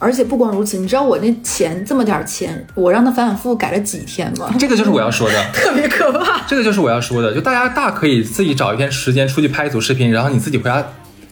[0.00, 4.52] 而且不光如此，你知道我那钱这么点儿钱，我让他反反复复改了几天吗？
[4.58, 6.42] 这个就是我要说的， 特别可怕。
[6.48, 10.84] 这个就是我要说的，就大家大可以自己找一天时间出去拍一组视频，然后你自己回家。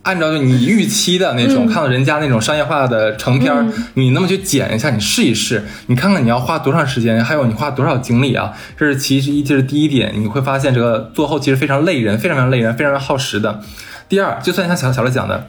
[0.03, 8.53] 按照你预期的那种，看到人家那种商业化的成片儿，你那么去剪一下，你试一试，你看看你要花多长时间，还有你花多少精力啊？
[8.79, 13.61] 这是其实一，这是第一点，你会发现这个做后期是非常累人，非常非常累人，非常耗时的。
[14.09, 15.47] 第二，就算像小小乐讲的，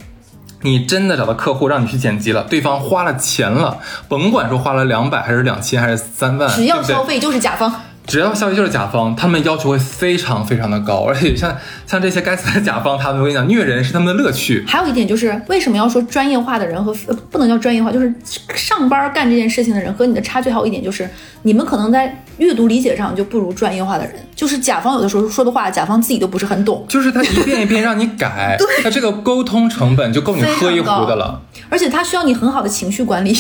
[0.64, 3.78] 你真的找到客户让你去剪辑了，对方花了钱了，
[4.10, 7.74] 甭管说花了两百还是两千还是三万，只要消费就是甲方。
[8.08, 14.66] 只要消息就是甲方，他们要求会非常非常的高，而且像像这些该死的甲方，他们我跟你讲，虐人是他们的乐趣。
[14.68, 18.14] 还有一点就是，为什么要说专业化的人和、呃、不能叫专业化，就是
[18.56, 21.10] 上班干这件事情的人和你的差距还有一点就是，
[21.44, 24.16] 你们可能在阅读理解上就不如专业化的人。
[24.36, 33.38] 就是甲方有的时候说的话，甲方自己都不是很懂，就是他一遍一遍让你改，他这个沟通成本就够你喝一壶的了而且他需要你很好的情绪管理。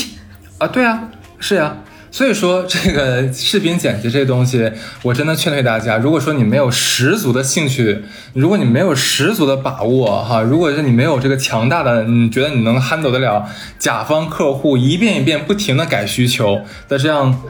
[0.60, 0.68] 啊！
[0.68, 1.76] 对啊，是呀、
[2.12, 4.70] 所以说，这个视频剪辑这东西，
[5.02, 13.48] 我真的劝退大家，如果说你没有十足的兴趣，如果你没有十足的把握哈，如果是你没有这个强大的，你觉得你能 handle 得了
[13.80, 17.42] 甲方客户一遍一遍不停的改需求的这样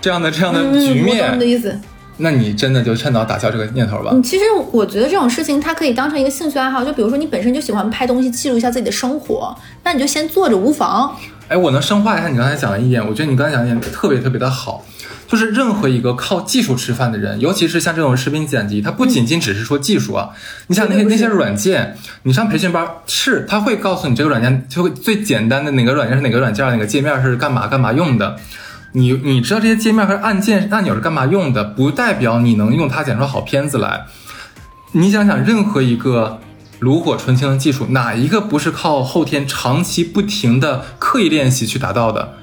[0.00, 1.76] 这样的这样的局嗯，我懂面的，意思。
[2.18, 4.10] 那你真的就趁早打消这个念头吧。
[4.12, 11.12] 嗯，其实我觉得这种事情它可以当成一个兴趣爱好，就比如说你本身就喜欢拍东西，记录一下自己的生活，那你就先做着无妨。
[11.48, 14.84] 哎，我能深化一下你刚才讲的一点，我觉得你刚才讲的一点特别特别的好，
[15.28, 20.30] 就是任何一个靠技术吃饭的人，尤其是像这种视频剪辑，它不仅仅只是说技术啊，
[20.68, 28.36] 你像那些那些软件，你上培训班是，他会告诉你这个软件就会最简单的哪个软件是哪个软件，哪个界面是干嘛干嘛用的。
[28.92, 34.06] 你你知道这些界面和按键按钮是干嘛用的，不代表你能用它剪出好片子来。
[34.92, 36.38] 你想想，任何一个
[36.80, 42.34] 炉火纯青的技术，哪一个不是靠后天长期不停的刻意练习去达到的，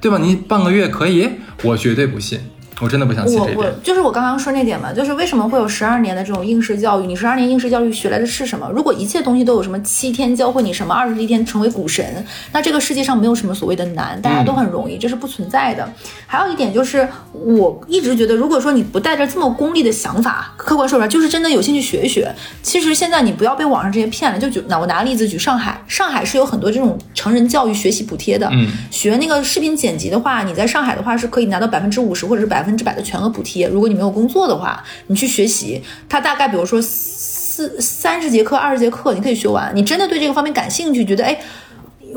[0.00, 0.18] 对吧？
[0.18, 1.30] 你半个月可以，
[1.62, 2.40] 我绝对不信。
[2.80, 3.70] 我真的不想写我我。
[3.82, 7.06] 就是我刚刚说那点嘛，就是为什么会有十二年的这种应试教育？
[7.06, 8.70] 你十二年应试教育学来的是什么？
[8.74, 15.90] 如果一切东西都有什么七天教会你什么，二十一天成为股神，那这个世界上没有什么所谓的难，大家都很容易，这是不存在的。
[16.26, 22.34] 还有一点就是，我一直觉得，如果说你不带着这么功利的想法，客观说出来，就是真的有兴趣学一学。
[22.62, 24.38] 其实现在你不要被网上这些骗了。
[24.38, 28.48] 就举那我拿个例子举上海，上海是有很多这种成人教育学习补贴的。
[28.52, 33.68] 嗯，学那个视频剪辑的话，你在上海的话是可以拿到百分之五十或者是百百分之百的全额补贴。
[33.68, 39.70] 如果你没有工作的话，你去学习，它大概比如说四三十节课、二十节课，你可以学完。
[39.72, 41.38] 你真的对这个方面感兴趣，觉得哎。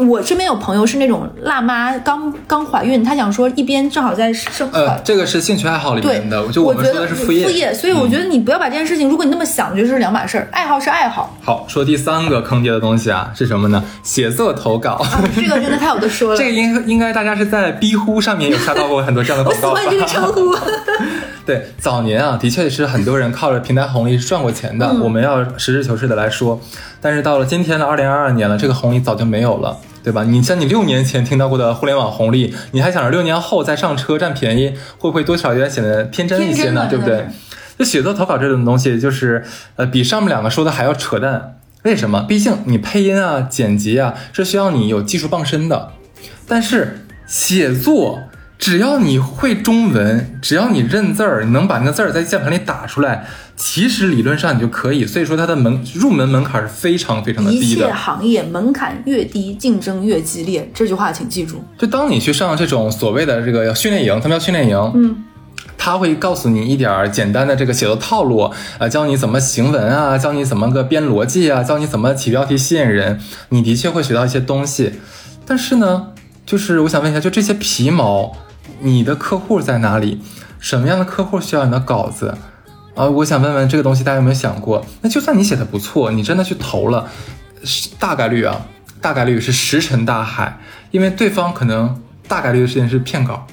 [0.07, 7.73] 我身边有朋友是那种辣妈，刚刚怀孕，她想说一边正好在生呃，这个是兴趣爱好里面的，就我觉得们说的是副业。
[7.73, 10.47] 所以我觉得你不要把这件事情，如果你那么想，我觉得是两码事儿。
[10.51, 13.83] 爱好是爱好，好，说第三个坑爹的东西啊，是什么呢？
[14.01, 14.91] 写作投稿。
[15.03, 16.37] 啊、这个真的太有的说了。
[16.39, 19.81] 这个应应该大家是在逼呼上面有刷到过很多这样的广告吧？
[19.81, 20.55] 我喜欢这个称呼。
[21.45, 24.87] 对，早年啊，的确是很多人靠着平台红利是赚过钱的。
[24.93, 26.61] 嗯、我们要实事求是的来说，
[27.01, 29.75] 但是到了今天的二零二二年了，这个红利早就没有了。
[30.03, 30.23] 对吧？
[30.23, 36.87] 你像你六年前听到过的互联网红利，你还想着六年后再上车占便宜，会不会多少有点显得天真一些呢？
[36.89, 37.27] 对不对？
[37.77, 39.43] 就写作投稿这种东西，就是
[39.75, 41.55] 呃，比上面两个说的还要扯淡。
[41.83, 42.25] 为什么？
[42.27, 45.93] 毕竟你配音啊、剪辑啊，是需要你有技术傍身的。
[46.45, 48.19] 但是写作，
[48.59, 53.25] 只要你会中文，只要你认字儿，你能把那个字儿在键盘里打出来。
[53.55, 57.65] 其实理论上你就可以，所以说它的门入门门槛是非常非常的低的。
[57.65, 60.69] 一切行业门槛越低，竞争越激烈。
[60.73, 61.63] 这句话请记住。
[61.77, 65.23] 就当你去上这种所谓的这个训练营，他们叫训练营，嗯，
[65.77, 73.19] 他会告诉你一点简单的这个写作套路，呃，教你怎么行文啊，教你怎么个编逻辑啊，教你怎么起标题吸引人。
[73.49, 74.93] 你的确会学到一些东西，
[75.45, 76.07] 但是呢，
[76.45, 78.37] 就是我想问一下，就这些皮毛，
[78.79, 80.21] 你的客户在哪里？
[80.59, 82.37] 什么样的客户需要你的稿子？
[82.95, 84.85] 啊，我想问问这个东西，大家有没有想过？
[85.01, 87.07] 那就算你写的不错，你真的去投了，
[87.97, 88.65] 大概率啊，
[88.99, 90.59] 大概率是石沉大海，
[90.91, 93.47] 因为对方可能大概率的事情是骗稿。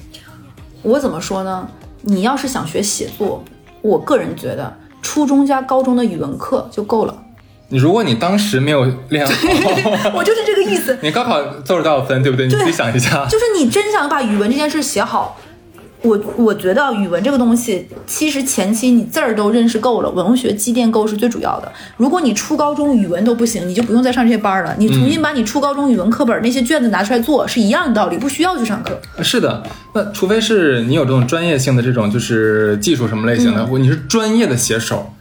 [0.82, 1.68] 我怎么说呢？
[2.02, 3.44] 你要是想学写作，
[3.82, 7.16] 我个人觉得初中加高中的语文课就够了。
[7.68, 9.32] 你如果你当时没有练好，
[10.14, 10.96] 我就是这个意思。
[11.02, 12.46] 你高考做了多少分，对不对？
[12.46, 13.26] 你自己想一下。
[13.26, 15.38] 就是你真想把语文这件事写好。
[16.02, 21.72] 我我觉得语文这个东西，其实前期你字儿都认识够了，文学积淀够是最主要的。
[21.96, 24.72] 如果你初高中语文都不行，你就不用再上这些班了。
[24.78, 29.00] 你重新把你初高中语文课本那些卷子拿出来做，是一样的道理，不需要去上课。
[29.24, 29.60] 是的，
[29.94, 35.12] 那除非是你有这种专业性的这种就是技术什么类型的，嗯、你是专业的写手。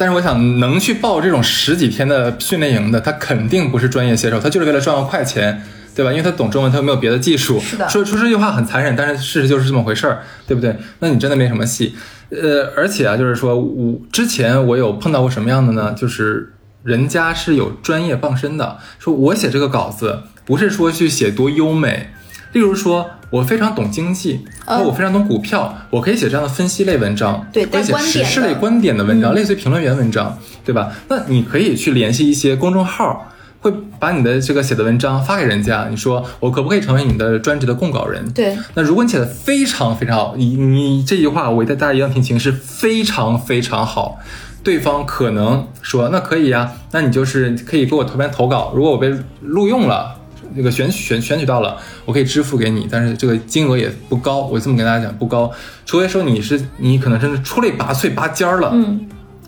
[0.00, 5.62] 但是我想，能去报这种十几天的训练营的，他肯定不是专业写手，他就是为了赚个快钱。
[5.92, 6.12] 对吧？
[6.12, 7.60] 因为他懂中文，他又没有别的技术。
[7.60, 7.86] 是的。
[7.88, 10.74] 说说这句话很残忍，但是事实就是这么回事儿，对不对？
[11.00, 11.94] 那你真的没什么戏。
[12.30, 15.92] 呃，而且啊，就是说我之前我有碰到过什么样的呢？
[15.98, 22.10] 就是人家是有专业傍身的，说我写这个稿子不是说去写多优美，
[22.52, 30.92] 例如说我非常懂经济，或我非常懂股票，嗯、我可以写这样的分析类文章，对，可以写时事类观点的文章，嗯、类似于评论员文章，对吧？
[31.08, 33.26] 那你可以去联系一些公众号。
[33.62, 38.26] 会把你的这个写的文章发给人家，你说我可不可以成为你的专职的供稿人？
[38.32, 38.56] 对。
[38.72, 44.18] 那如果你写的非常非常好，你你这句话我带大家一样听清，是非常非常好，
[44.64, 50.19] 对方可能说那可以呀、啊，那你就是可以给我投篇投稿，如果我被录用了，
[50.54, 55.50] 这个选选选取到了，我可以支付给你，但是这个金额也不高，我这么跟大家讲不高，
[55.84, 59.06] 除非说你是你可能真是出类拔萃拔尖儿了，嗯。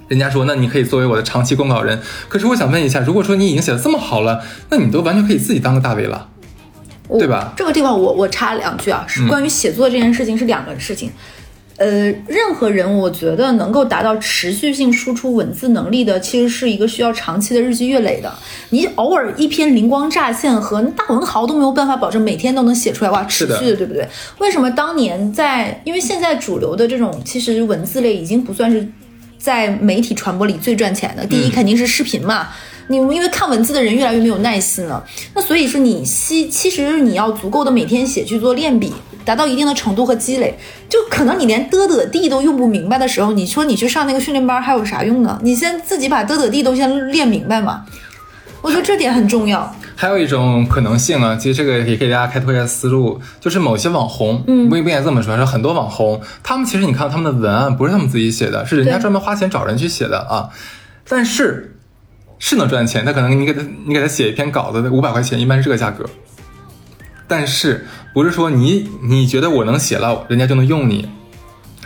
[0.08, 1.98] 人家说，那你可以作为我的长期供稿人。
[2.28, 6.28] 可是我想问一下，如果说你已经写的这么好了，那你都完全可以自己当个大 V 了，
[7.18, 7.54] 对吧？
[7.56, 11.10] 这个地方我我插两句啊，是关于写作这件事情是两个事情。
[11.83, 18.33] 呃，任何人我觉得能够达到持续性输出文字能力的，其实是一个需要长期的日积月累的。
[18.71, 24.07] 你偶尔一篇灵光乍现和大文豪都没有办法保证每天都能写出来哇，持续的，对不对？
[24.38, 25.83] 为什么当年在？
[25.85, 28.87] 因为现在主流的这种其实文字类已经不算是。
[29.38, 32.47] 在媒体传播里最赚钱的，第一肯定是视频嘛。
[32.87, 38.92] 你因为看文字的人越来越没有耐心了，那所以说你其其实你要足够的每天写去做练笔，
[39.24, 40.58] 达到一定的程度和积累，
[40.88, 45.38] 就可能你连嘚嘚地都用不明白的时候，你说你去上那个训练班还有啥用呢？
[45.42, 47.85] 你先自己把嘚嘚地都先练明白嘛。
[48.61, 49.74] 我觉得这点很重要。
[49.96, 60.48] 还有一种可能性啊，其实这个也给大家开拓一下思路，就是某些网红，嗯，不不应该这么说，是很多网红，他们其实你看他们的文案不是他们自己写的，是人家专门花钱找人去写的啊，
[61.08, 61.76] 但是
[62.38, 66.04] 是能赚钱，他可能你给他你给他写一篇稿子五百块钱，一般是这个价格，
[67.28, 71.09] 但是不是说你你觉得我能写了，人家就能用你，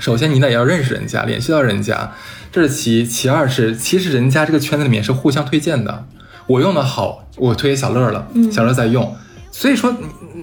[0.00, 2.12] 首先你得要认识人家，联系到人家，
[2.50, 3.04] 这是其一。
[3.04, 6.06] 其二是，其实人家这个圈子里面是互相推荐的，
[6.46, 9.16] 我用的好，我推给小乐了，小乐在用，
[9.58, 9.94] 所以说。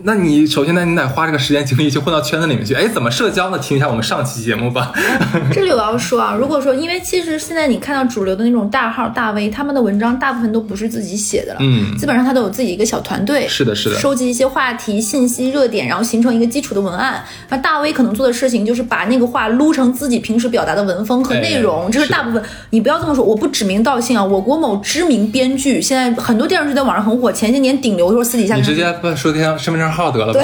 [0.06, 2.73] 那你首先呢，你得花这个时间精力去混到圈子里面去。
[2.73, 3.60] 哎，怎么社交呢？
[3.60, 4.91] 听一下我们上期节目吧。
[5.54, 17.23] 这里我要说啊，如果说，因为其实现在你看到主流的那种大号大 V，他们的文章大部分都不是自己写的了，嗯，基本上他都有自己一个小团队，是的，是的，收集一些话题、信息、热点，然后形成一个基础的文案。
[17.47, 22.43] 那大 V 可能做的事情就是把那个话撸成自己平时表达的文风和内容，这是大部分。
[22.71, 24.23] 你不要这么说，我不指名道姓啊。
[24.23, 30.34] 我国某知名编剧，现在很多电视剧在网上很火，前些年顶流，的时候私底下你直接不说天身份证号得了。
[30.34, 30.42] 吧。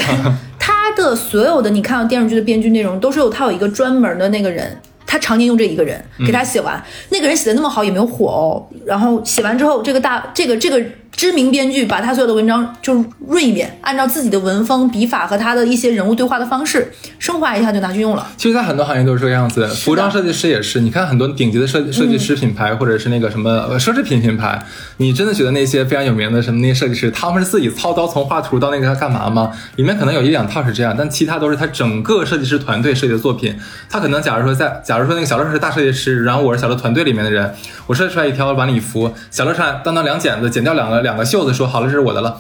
[0.60, 8.68] 他的所有的你看到电视剧的编剧内容，都是有他有一个专门的那个人，他常年用这一个人给他写完，那个人写的那么好也没有火哦。
[8.86, 10.84] 然后写完之后，这个大这个这个。
[11.12, 18.26] 知名编剧把他所有的文章就润一遍，按照自己的文风、笔法和他的一些人物对话的方式升华一下，就拿去用了。
[18.38, 20.80] 其实，在很多行业都是这个样子，服装设计师也是。
[20.80, 24.64] 你看很多顶级的设设计师品牌，或者是那个什么奢侈品品牌，
[24.98, 29.52] 你真的觉得那些非常有名的什么那些设计师，他们是自己操刀从画图到那个干嘛吗？
[29.76, 33.54] 里面可能有一两套是这样，但其他都是他整个设计师团队设计的作品。
[33.90, 37.54] 他可能假如说在，假如说那个小乐是大设计师，然后我是小乐团队里面的人，
[37.88, 41.88] 我设计出来一条晚礼服，小乐上来当当两剪子，剪掉两个两个袖子，说好了。
[41.88, 42.40] 这是我的了，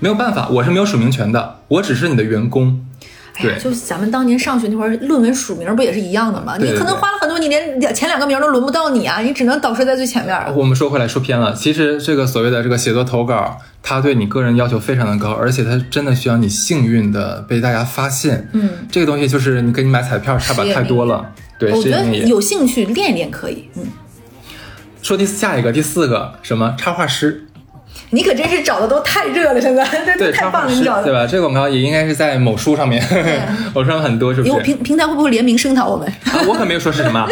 [0.00, 2.84] 没有办法，我是没有署名权的，我只是你的员工。
[3.42, 6.56] 对，就咱们当年上学那会儿，论文署名不也是一样的吗？
[6.56, 10.54] 你可能花了很多，你连前两个名都轮不到你啊，你只能导师在最前面。
[10.54, 11.52] 我们说回来，说偏了。
[11.52, 18.48] 其实这个所谓的这个写作投稿，它对你个人要求非常的高，而且它真的需要你幸运的被大家发现。
[18.52, 21.32] 嗯，这个东西就是你跟你买彩票差别太多了。
[21.58, 23.68] 对，我觉得有兴趣练一练可以。
[23.74, 23.82] 嗯，
[25.02, 27.43] 说第下一个第四个什么插画师。
[28.14, 29.84] 你可真是找的都太热了，现在
[30.16, 31.26] 对太棒了，你找的对吧？
[31.26, 33.02] 这个广告也应该是在某书上面，
[33.74, 34.62] 某书上很多，是不是？
[34.62, 36.06] 平平台会不会联名声讨我们？
[36.24, 37.26] 啊，我可没有说是什么，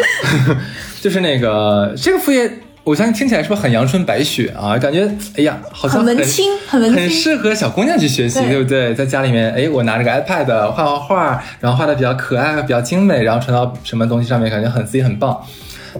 [1.01, 4.77] 就是那个这个副业，我相信听起来是不是很阳春白雪啊？
[4.77, 8.93] 感觉哎呀，好像很文青，很文青，很适合小姑娘去学习，对不对？
[8.93, 15.41] 在家里面，哎，我拿着个 iPad 画画画，然后画的比较可爱，比较精美，然后传到什么东西上面，感觉很自己很棒。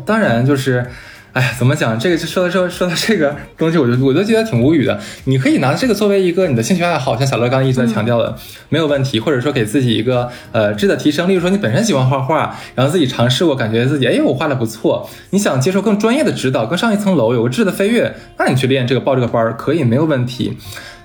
[0.05, 0.85] 当然就是。
[1.33, 1.97] 哎呀，怎么讲？
[1.97, 4.99] 这个就说到说说到这个东西，我就我就觉得挺无语的。
[5.25, 8.37] 你可以拿这个作为一个你的兴趣爱好，像小乐刚刚一直在强调的，
[8.69, 9.19] 没有问题。
[9.19, 20.55] 或者说给自己一个呃质的提升，例如说你本身喜欢画画，然后自己尝试过，感觉自己哎我画的不错，你想接受更专业的指导，更上一层楼，有个质的飞跃，那你去练这个报这个班儿可以没有问题。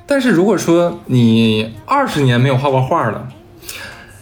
[0.06, 3.28] 但是如果说你二十年没有画过画了，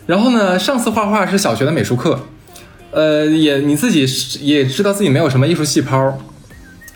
[0.07, 2.21] 然后呢，上次画画是小学的美术课。
[2.97, 4.07] 呃，也你自己
[4.41, 6.19] 也知道自己没有什么艺术细胞，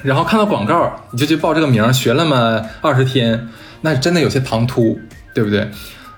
[0.03, 3.49] 然后看到广告你就去报这个名，学了嘛二十天，
[3.83, 4.99] 那真的有些唐突，
[5.35, 5.71] 对不对？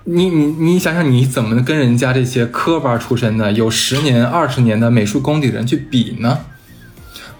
[0.04, 6.38] 你你你想想，你怎么能跟人家这些科班出身的、有十年、二十年的美术功底的人去比呢？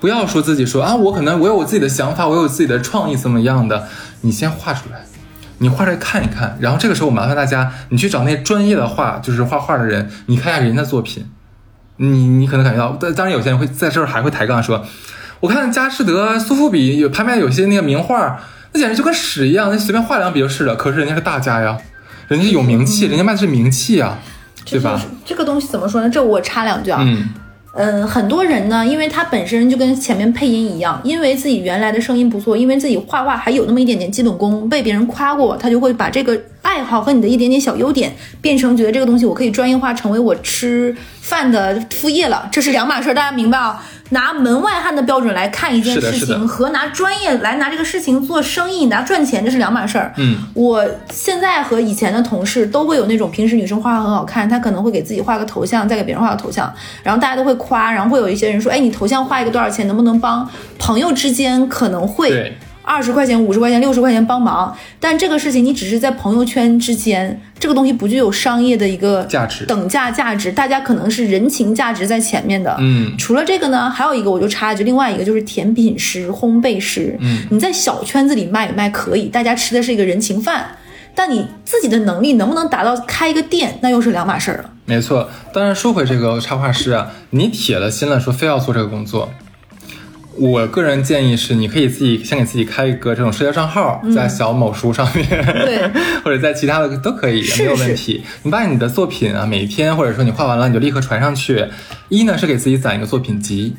[0.01, 3.87] 不要说自己说啊，我可能我有我自己的想法，我有自己的创意，怎么样的？
[4.23, 5.05] 你先画出来，
[5.59, 11.25] 你画出来看一看，然后这个时候我麻烦大家，你去找那些专业的画，就是画画的人，你看一下人家作品。
[12.03, 14.85] 你你可能感觉到，但当然有些人会在这儿还会抬杠说，
[15.41, 18.41] 我看佳士得、苏富比有拍卖有些那个名画，
[18.73, 20.75] 那简直就跟屎一样，那随便画两笔就是了。
[20.75, 21.79] 可是人家是大家呀，
[22.29, 24.19] 人家有名气，人家卖的是名气啊，
[24.65, 25.01] 对吧？
[25.25, 26.11] 这个东西怎么说呢？
[26.11, 27.01] 这我插两句啊。
[27.03, 27.29] 嗯。
[27.75, 43.83] 嗯，很多人呢，因为他本身就跟前面配音一样，因为自己原来的声音不错，因为自己画画还有那么一点点基本功，被别人夸过，他就会把这个爱好和你的一点点小优点变成觉得这个东西我可以专业化，成为我吃饭的副业了，这是两码事，大家明白啊？
[44.11, 50.13] 拿门外汉的标准来看一件事情，和拿专业来拿这个事情做生意拿赚钱，这是两码事儿。
[50.19, 56.71] 嗯，我现在和以前的同事都会有那种平时女生画画很好看，她可能会给自己画个头像，再给别人画个头像，
[57.03, 59.87] 然后大家都会夸，然后会有一些人说，哎，你头像画一个多少钱？
[59.89, 60.47] 能不能帮
[60.79, 62.55] 朋友之间可能会。
[62.83, 72.77] 二十块钱、五十块钱、六十块钱帮忙，但这个事情你只是在朋友圈之间，这个东西不具有商业的一个价值、等价价值，大家可能是人情价值在前面的。
[72.81, 77.17] 嗯，除了这个呢，还有一个我就插一句，另外一个就是甜品师、烘焙师。
[77.21, 80.67] 嗯，你在小圈子里卖一卖可以，大家吃的是一个人情饭，
[81.15, 84.71] 但你自己的能力能不能达到开一个店，那又是两码事儿了。
[84.87, 89.31] 没错，当然说回这个插画师啊，你铁了心了，说非要做这个工作。
[90.37, 95.91] 我个人建议是，你可以自己先给自己开一个这种社交账号，在小某书上面，对，
[96.25, 98.23] 或者在其他的都可以，没有问题。
[98.43, 101.67] 你把你的作品啊，每天或者说你画完了，你就立刻传上去。
[102.09, 103.77] 一呢是给自己攒一个作品集，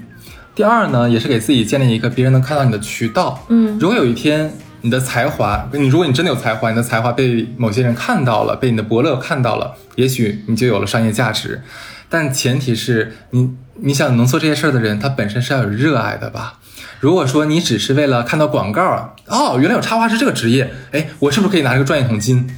[0.55, 3.43] 第二呢也是给自己建立一个别人能看到你的渠道。
[3.49, 11.61] 嗯，如果有一天你的才华，你如果你真的有才华，你的才华被某些人看到了，被你的伯乐看到了，也许你就有了商业价值。
[12.09, 16.59] 但前提是你你想能做这些事儿的人，他本身是要有热爱的吧。
[16.99, 22.49] 如果说你只是为了看到广告，哦，原来有插画师这个职业，哎，我是不是可以拿这个赚一桶金？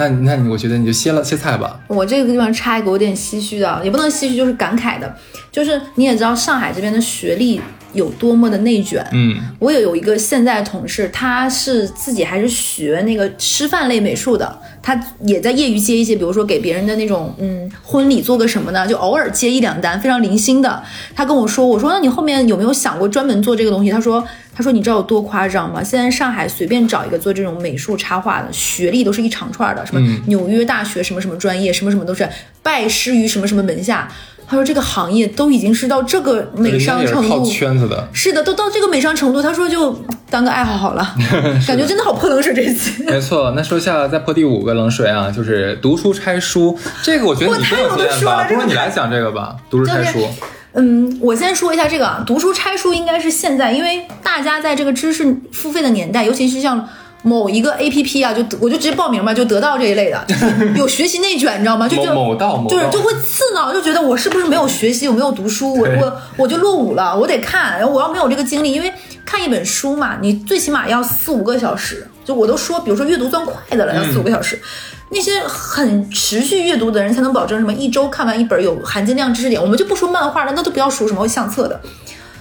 [0.00, 1.78] 那那你我觉得你就歇了歇菜吧。
[1.86, 5.14] 我这个地方插一个我有点唏嘘的，也不能唏嘘，就是感慨的，
[5.52, 7.60] 就是你也知道上海这边的学历
[7.92, 9.06] 有多么的内卷。
[9.12, 20.82] 嗯，我也有一个现在同事，他是自己还是学那个师范类美术的，他也在业余接一些，比如说给别人的那种嗯婚礼做个什么呢，就偶尔接一两单，非常零星的。
[21.14, 23.90] 他跟我说，我说那你后面有没有想过专门做这个东西？
[23.90, 24.26] 他说。
[24.60, 25.82] 他说：“你知道有多夸张吗？
[25.82, 32.28] 现在上海随便找一个做这种美术插画的，学历都是一长串的，什么纽约大学什么什么专业，什么什么都是
[32.62, 34.06] 拜师于什么什么门下。
[34.46, 39.40] 他说这个行业都已经是到这个美商程度，圈子的，是的，都到这个美商程度。
[39.40, 39.98] 他说就
[40.28, 41.14] 当个爱好好了，
[41.66, 43.02] 感觉真的好泼冷水这一期。
[43.04, 46.78] 没错，那说一下再泼第五个冷水啊，就是读书拆书。
[47.02, 50.28] 这个我觉得你更有经验吧，不如你来讲这个吧，读书拆书。”
[50.74, 56.88] 嗯，我先说一下这个读书拆书，应该是现在，因为大家在这个知识付费的年代，尤其是像
[57.22, 60.24] 某一个 A P P 啊，就我就直接报名吧，就得到这一类的，
[60.76, 61.88] 有学习内卷，你知道吗？
[61.88, 68.92] 就就某道，就是就会刺挠，就觉得我是不是没有学习，我没有读书，我我我就落伍了，我得看，我要没有这个精力，因为
[69.24, 74.58] 看一本书嘛，你最起码要四五个小时，就我都说，比如说阅读算快的了，要四五个小时。
[75.10, 81.80] 那些很持续阅读的人才能保证什么一周看完一本有含金量知识点，我们就不说漫画了，那都不要说什么相册的。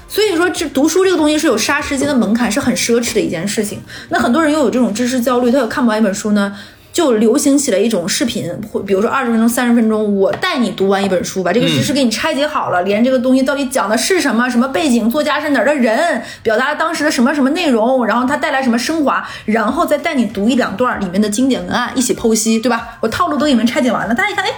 [0.07, 3.79] 所以说，这读书这个东西是有杀时间的门槛，是很奢侈的一件事情。
[4.09, 6.55] 那很多人又有这种知识焦虑，他又看不完一本书呢。
[6.99, 22.97] 就流行起了一种视频，或比如说二十分钟、三十分钟，我带你读完一本书，把这个知识给你拆解好了，连这个东西到底讲的是什么、什么背景、作家是哪儿的人，表达当时的什么什么内容，然后它带来什么升华，然后再带你读一两段里面的经典文案，一起剖析，对吧？
[22.99, 24.51] 我套路都给你们拆解完了，大家一看，哎，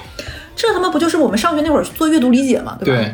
[0.55, 2.75] 这他妈不就是我们上学那会儿做阅读理解吗？
[2.83, 3.11] 对吧？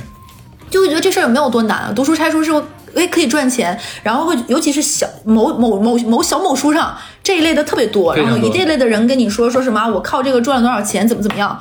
[0.70, 2.64] 就会觉得这事儿也没有多难啊，读书拆书是。
[2.96, 6.98] 哎，可以赚钱，然后会，尤其是小某某某某小某书上
[7.28, 11.60] 这一类的特别多，然后一这类的人跟你说说什么，我靠这个赚了多少钱，怎么怎么样。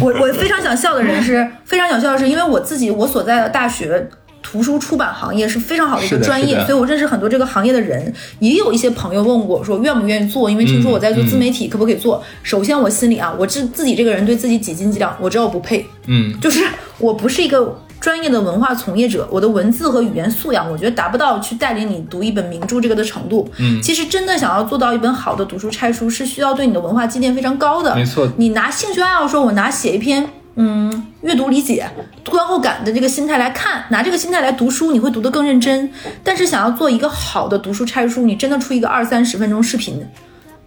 [0.00, 4.08] 我我非常想笑的人是非常想笑的是，因为我自己我所在的大学
[4.42, 12.24] 图书出版行业是非常好的一个专业，所以我认识很多这个行业的人，也有一些朋友问我说愿不愿意做，因为听说我在做自媒体，可不可以做？
[12.42, 16.64] 首先我心里啊，我自自己这个人对自己几斤几两，我知道我不配，嗯，就是
[16.96, 17.78] 我不是一个。
[18.04, 23.50] 专业的文化从业者，我的文字和语言素养，我觉得达不到去带领你读一本名著这个的程度。
[23.58, 27.94] 嗯，其实真的想要做到一本好的读书拆书，是需要对你的文化积淀非常高的。
[27.94, 31.90] 没错，你拿兴趣爱好说，我拿写一篇嗯阅读理解、
[32.28, 35.90] 观后感的这个心态来看，拿这个心态来读书，你会读得更认真。
[36.22, 40.06] 但是想要做一个好的读书拆书，你真的出一个二三十分钟视频。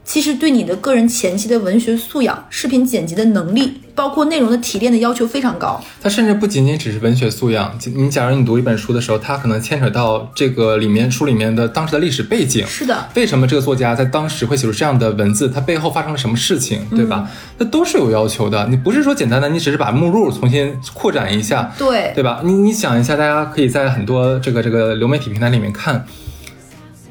[0.07, 5.83] 其实对你的个人前期的文学素养、视频剪辑的能力，包括内容的提炼的要求非常高。
[6.01, 7.77] 它甚至不仅仅只是文学素养。
[7.93, 12.65] 你假如你读一本书的时候，它可能牵扯到这个里面书里面的当时的历史背景。
[12.65, 13.09] 是的。
[13.15, 15.49] 为什么这个作家在当时会写出这样的文字？
[15.49, 17.29] 它背后发生了什么事情，对吧？
[17.57, 18.65] 那都是有要求的。
[18.69, 22.39] 你不是说简单的，你只是把目录重新扩展一下，对对吧？
[22.45, 26.05] 你你想一下，大家可以在很多这个这个流媒体平台里面看。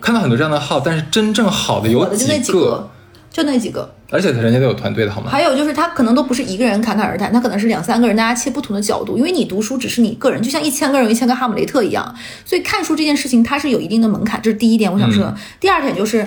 [0.06, 2.88] 看到很多这样的号，但是真正好的有几个，
[3.28, 5.28] 就那几个，而且他人家都有团队的好吗？
[5.28, 9.18] 还有就是他可能都不是一个人侃侃而谈，他可能是两三个人，大家切不同的角度。
[9.18, 15.36] 因为你读书只是你个人，就像一千个人有一千个哈姆雷特一样，所以看书这件事情它是有一定的门槛，这是第一点我想说的。
[15.58, 16.24] 第二点就是。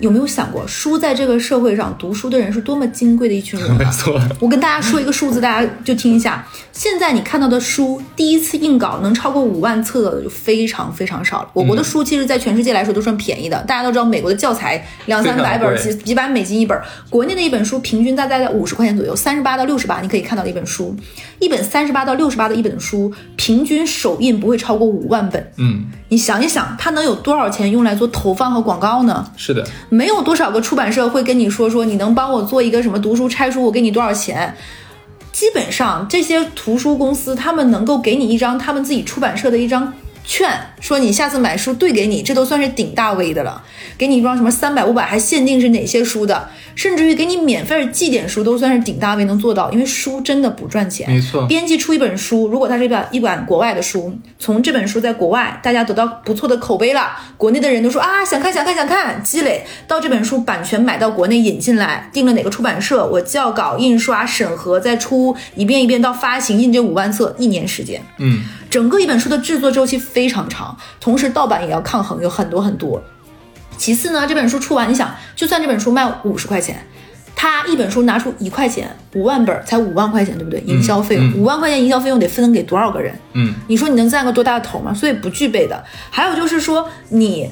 [0.00, 3.70] 有没有想过，书在这个社会上读书的人是多么金贵的一群人？
[3.76, 6.46] 没错，我跟大家说一个数字，大家就听一下。
[6.72, 11.50] 现在你看到的书，第一次印稿能超过五万册的就非常非常少了。
[11.52, 13.56] 我国的书其实，在全世界来说都算便宜的。
[13.62, 16.76] 大家都知道，美国的教材两三百本，几几百美金一本。
[17.08, 20.94] 国内的一本书平均大概在五十块钱左右，三十八到六十八，你可以看到一本书。
[21.38, 25.52] 一本三十八到六十八的一本书，平均首印不会超过五万本。
[25.58, 25.84] 嗯，
[26.14, 29.26] 你想一想，他能有多少钱用来做投放和广告呢？
[29.36, 34.54] 是的，没有多少个出版社会跟你说说，你能帮我做一个什么读书拆书，我给你多少钱？
[35.32, 39.92] 基本上这些图书公司，他们能够给你一张他们自己出版社的一张
[40.24, 40.50] 券，
[40.80, 43.62] 说你下次买书兑给你，这都算是顶大 V 的了。
[43.96, 46.48] 给你一张什么三百五百，还限定是哪些书的。
[46.74, 51.08] 甚至于给你免费寄点书都算是顶大 V 能做到，因为书真的不赚钱。
[51.08, 68.02] 没错，编辑出一本书，如果它是一本一本国外的书，从这本书在国外大家得到不错的口碑了，国内的人都说啊想看想看想看，积累到这本书版权买到国内引进来，定了哪个出版社，我校稿、印刷、审核再出一遍一遍到发行印这五万册，一年时间。
[68.18, 73.02] 嗯，整个一本书的制作周期非常长，同时盗版也要抗衡，有很多很多。
[73.76, 76.86] 其次呢，这本书出完，你想，就算这本书卖五十块钱，
[77.34, 80.60] 他一本书拿出一块钱，五万本才五万块钱，对不对？
[80.60, 83.12] 营销费用五万块钱，营销费用得分给多少个人？
[83.32, 84.94] 嗯，你说你能占个多大的头吗？
[84.94, 85.84] 所以不具备的。
[86.10, 87.50] 还有就是说，你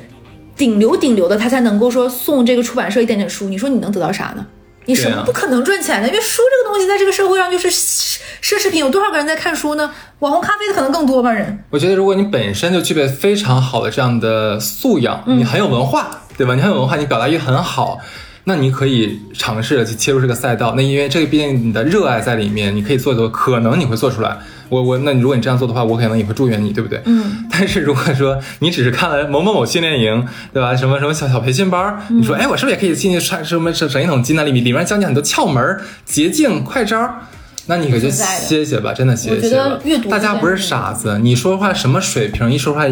[0.54, 3.48] 顶流顶流的，他才能够说送这个出版社一点点书。
[3.48, 4.46] 你说你能得到啥呢？
[4.86, 6.08] 你什么不可能赚钱的？
[6.08, 9.92] 因为书这个东西在这个社会上就是奢侈品，有多少个人在看书呢？
[10.18, 11.64] 网红咖啡的可能更多吧人。
[11.70, 16.54] 我觉得如果你本身就具备非常好的这样的素养，你很有文化，对吧？
[16.54, 17.98] 你很有文化，你表达欲很好。
[18.44, 24.36] 那你可以尝试着去切入这个赛道，那因为这个毕竟你的热爱在里面，你可以做做，可能你会做出来。
[24.68, 27.00] 我我，那如果你这样做的话，我可能也会祝愿你，对不对？
[27.04, 27.46] 嗯。
[27.50, 30.74] 但是如果说你只是看了某某某训练营，对吧？
[30.74, 34.44] 什么什么小小培训班，你说，哎，我是不是也可以进去穿什么整整一桶金呢？
[34.44, 37.20] 里面里面教你很多窍门、捷径、快招，
[37.66, 39.78] 那你可就歇歇吧，真的歇歇吧。
[40.10, 42.50] 大家不是傻子，你说话什么水平？
[42.50, 42.86] 一说话，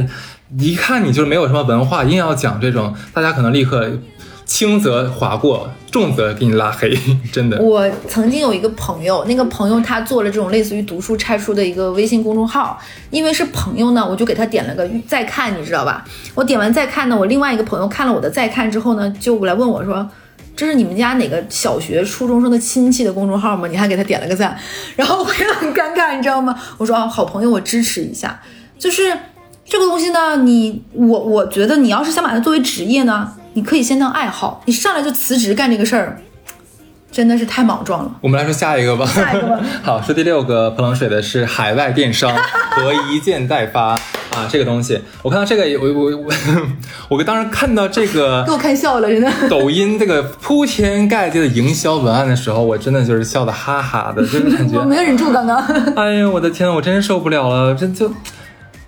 [0.58, 3.90] 一看你就是没有什么文化，硬要讲这种，大家可能立刻。
[4.50, 6.92] 轻则划过，重则给你拉黑，
[7.32, 7.62] 真的。
[7.62, 12.76] 我曾经有一个朋友，那个朋友他做了这种类似于读书拆书的一个微信公众号，
[13.10, 16.04] 因为是朋友呢，我就给他点了个再看，你知道吧？
[16.34, 20.06] 我点完再看呢，我另外一个朋友看了我的再看之后呢，就过来问我说
[20.56, 23.68] ：“这是你们家哪个小学初中生的亲戚的公众号吗？
[23.68, 24.58] 你还给他点了个赞？”
[24.96, 26.60] 然后我也很尴尬，你知道吗？
[26.76, 28.40] 我说：“哦，好朋友，我支持一下。”
[28.76, 29.16] 就是
[29.64, 33.32] 这个东西呢，你我我觉得你要是想把它作为职业呢。
[33.60, 36.16] 你可以先当爱好，你上来就辞职干这个事儿，
[37.12, 38.10] 真的是太莽撞了。
[38.22, 39.04] 我们来说下一个吧。
[39.04, 39.60] 下一个吧。
[39.84, 42.34] 好，说第六个泼冷水的是海外电商
[42.72, 43.88] 和一件代发
[44.30, 46.32] 啊，这个东西，我看到这个，我我我，
[47.18, 49.30] 我当时看到这个，给我看笑了，真的。
[49.50, 55.58] 抖音这个铺天盖地的营销文案的时候，我真的就是笑的哈哈的，就是感觉我没有忍住刚刚。
[55.96, 58.10] 哎呦，我的天，我真是受不了了，这就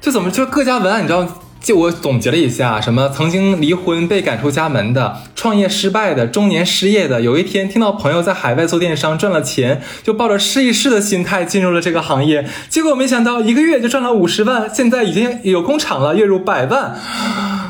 [0.00, 1.28] 就怎么就各家文案，你知道？
[1.62, 16.96] 就我总结了一下，什么曾经离婚被赶出家门的，创业失败的，中年失业的，有一天听到朋友在海外做电商赚了钱，就抱着试一试的心态进入了这个行业，结果没想到一个月就赚了五十万，现在已经有工厂了，月入百万。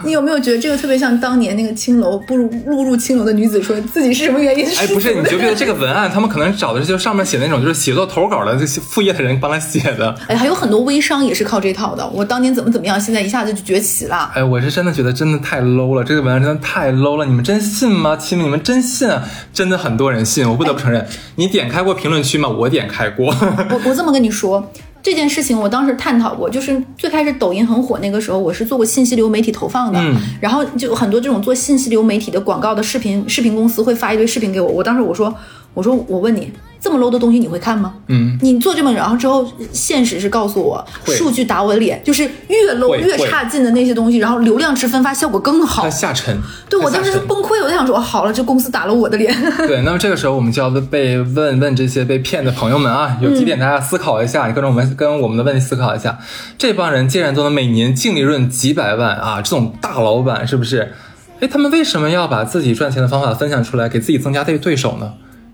[0.04, 4.66] 你有没有觉得这个特别像当年那个青楼步入步入青楼的女子说自己是什么原因？
[4.76, 10.12] 哎，不是，你觉不觉得这个文案他们可能找的是就上面写那种就是写作投稿的这些副业的人帮他写的？
[10.26, 12.04] 哎，还有很多微商也是靠这套的。
[12.08, 14.30] 我当年怎么怎么样，现在一下子就崛起了。
[14.34, 17.26] 哎，我是真的觉得真的太 low 了，这个文案真的太 low 了。
[17.26, 18.16] 你们真信吗？
[18.16, 19.08] 亲们，你们真信？
[19.52, 21.06] 真的很多人信，我不得不承认。
[21.34, 22.48] 你点开过评论区吗？
[22.48, 23.26] 我点开过。
[23.26, 24.70] 我我这么跟你说。
[25.02, 30.00] 这件事情我当时探讨过，就是最开始抖音很火那个时候，我是做过信息流媒体投放的，
[30.40, 35.34] 然后就很多这种做信息流媒体的广告的视频，视频公司会发一堆视频给我，我当时我说，
[35.74, 36.52] 我说我问你。
[36.82, 37.94] 这么 low 的东西你会看吗？
[38.08, 45.88] 嗯，你做这么然后之后，现实是告诉我，数据打我脸，就是越 low 越差劲的那些东西，然后流量值分发效果更好。
[45.88, 46.36] 下沉，
[46.68, 49.32] 对我当时崩溃，我就想说，好了，这公司打了我的脸。
[49.68, 56.18] 对，那么这个时候我们就要被问问这些被骗的朋友们啊，有几点大家思考一下，你跟着我们跟我们的问题思考一下，
[56.58, 60.92] 这帮人竟然都能每年净利润几百万啊，这种大老板是不是？
[61.38, 65.12] 哎，他们为什么要把自己赚钱的方法分享出来，给自己增加对对手呢？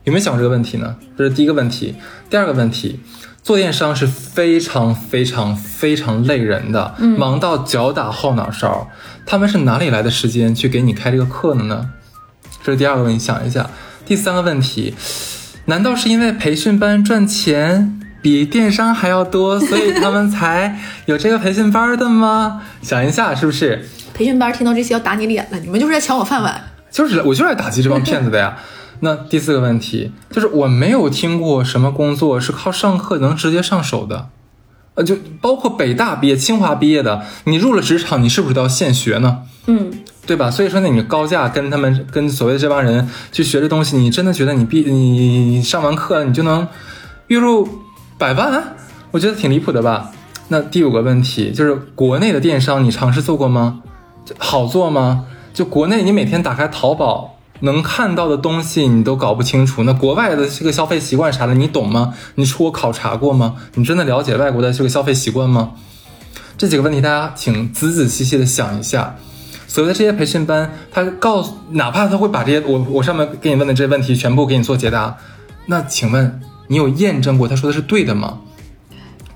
[0.09, 0.97] 有没有想过这个问题呢？
[1.19, 1.95] 这是第一个问题。
[2.31, 2.99] 第二个问题，
[3.43, 8.89] 做电商是非常非常非常累人的，忙到脚打后脑勺。
[9.27, 11.91] 他们是哪里来的时间去给你开这个课的呢？
[12.65, 13.69] 这是第二个问题，想一下。
[14.07, 14.95] 第三个问题，
[15.67, 22.63] 难道是因为培训班赚钱比电商还要多， 所以他们才有这个培训班的吗？
[22.81, 23.87] 想一下，是不是？
[24.15, 26.59] 培训班听到这些要打你脸了，你们就是在抢我饭碗。
[26.91, 28.57] 就是，我就是来打击这帮骗子的呀。
[29.01, 34.29] 那第四个问题就是我没有听过什么工作是靠上课能直接上手的，
[34.95, 39.43] 呃，就包括北大毕业、清华毕业的，你入了职场，你是不是都要现学呢？
[39.67, 39.91] 嗯，
[40.27, 40.51] 对吧？
[40.51, 46.67] 所以说，那你高价跟他们、跟所谓的这帮人去学这东西，你真的觉得你毕你上完课你就能
[47.29, 47.69] 月入
[48.19, 48.77] 百万？
[49.11, 50.11] 我觉得挺离谱的吧。
[50.49, 53.83] 那第五个问题就是国内的电商，你尝试做过吗？
[54.39, 55.27] 好做吗？
[55.55, 57.38] 就国内，你每天打开淘宝。
[57.61, 62.15] 能看到的东西你都搞不清楚，那国外的这个消费习惯啥的你懂吗？
[62.37, 63.57] 你出国考察过吗？
[63.75, 65.73] 你真的了解外国的这个消费习惯吗？
[66.57, 69.17] 这几个问题大家请仔仔细细的想一下。
[69.67, 75.17] 所谓的这些培训班，他告诉，哪怕他会把这些我我上面给你问的这些问题全部给你做解答，
[75.67, 78.39] 那请问你有验证过他说的是对的吗？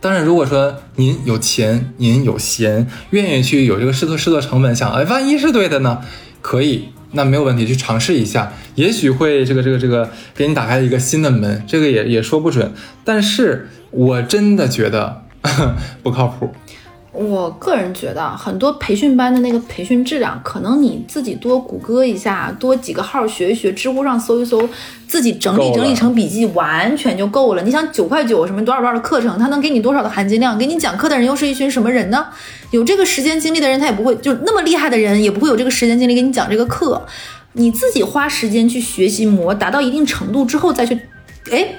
[0.00, 6.00] 当然，如果说您有钱，您有闲，愿意去有这个试错试错成本，想哎万一是对的呢？
[6.40, 6.88] 可以。
[7.12, 12.72] 那没有问题，去尝试一下，也许会这个这个这个给你打开一个新的门，这个也也说不准。
[13.04, 15.22] 但是我真的觉得
[16.02, 16.52] 不靠谱。
[17.12, 24.66] 我个人觉得，很多培训班的那个培训质量，可能你自己多谷歌一下，多几个号学一学，知乎上搜一搜，
[25.06, 27.62] 自己整理整理成笔记，完全就够了。
[27.62, 30.56] 你想九块九什么多少多少的课程，他能给你多少的含金量？
[30.56, 32.28] 给你讲课的人又是一群什么人呢？
[32.70, 37.06] 有这个时间精力的人，他也不会就那么厉害的人，也不会有这个时间精力给你讲这个课。
[37.52, 40.98] 你自己花时间去学习磨，达到一定程度之后再去，
[41.50, 41.74] 哎。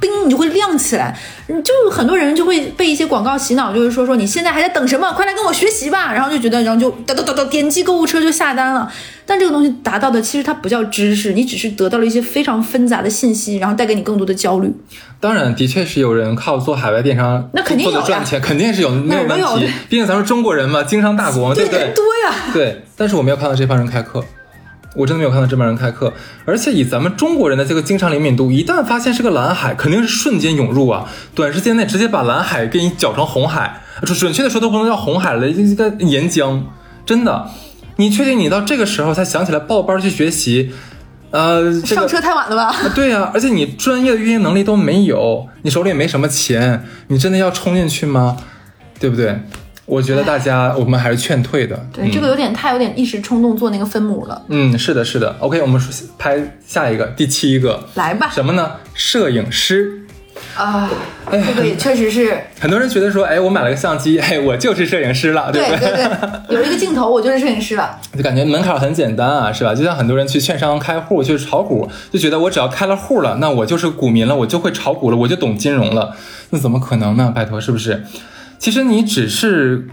[0.00, 1.18] 冰，你就会亮起来。
[1.46, 5.12] 就很多人就会被一些广告洗脑，就是说说你现在还在等什么？
[5.12, 6.12] 快来跟我学习吧！
[6.12, 8.90] 然后就觉得，然后就哒哒哒哒点击购物车就下单了。
[9.26, 14.70] 但这个东西达到的其实它不叫知识，你只是得到了一些非常纷杂的信息，然后带给你更多的焦虑。
[15.20, 19.66] 当然，的确是有人靠做海外电商那肯定有赚钱，肯定是有没有问题。
[19.88, 21.92] 毕竟咱们中国人嘛，经商大国，对不对？
[21.94, 22.34] 多呀。
[22.52, 24.22] 对，但是我没有看到这帮人开课。
[24.94, 26.12] 我真的没有看到这帮人开课，
[26.44, 36.62] 而且以咱们中国人的这个经常灵敏度，一旦发现是个蓝海，肯定是瞬间涌入啊，短时间内直接把蓝海给你搅成红海，准准确的说都不能叫红海了，一个岩浆。
[37.04, 37.50] 真的，
[37.96, 40.72] 你确定你到这个时候才想起来报班去学习？
[41.30, 42.72] 呃，上车太晚了吧？
[42.94, 48.36] 对呀，而且你专业的运营能力都没有，你手里也没什么钱，你真的要冲进去吗？
[49.00, 49.40] 对不对？
[49.86, 51.78] 我觉得大家，我们还是劝退的。
[51.92, 54.42] 对，这个有点太有点一时冲动做那个分母了。
[54.48, 55.36] 嗯，是的，是的。
[55.40, 58.30] OK，我们说拍下一个，第七个，来吧。
[58.32, 58.72] 什么呢？
[58.94, 60.00] 摄影师。
[60.56, 60.90] 啊，
[61.30, 62.36] 这个也确实是。
[62.60, 65.78] 很多人觉得说，哎，我买了个相机， 哎，我就是摄影师了，对不对？
[65.78, 66.04] 对对
[66.48, 67.98] 对， 有一个镜头，我就是摄影师了。
[68.16, 69.74] 就感觉门槛很简单啊，是吧？
[69.74, 76.14] 就像很多人去券商开户去炒股，就觉得我只要开了户了，那我就是股民了，我就会炒股了，我就懂金融了。
[76.50, 77.32] 那怎么可能呢？
[77.34, 78.04] 拜托，是不是？
[78.58, 79.88] 其实你只是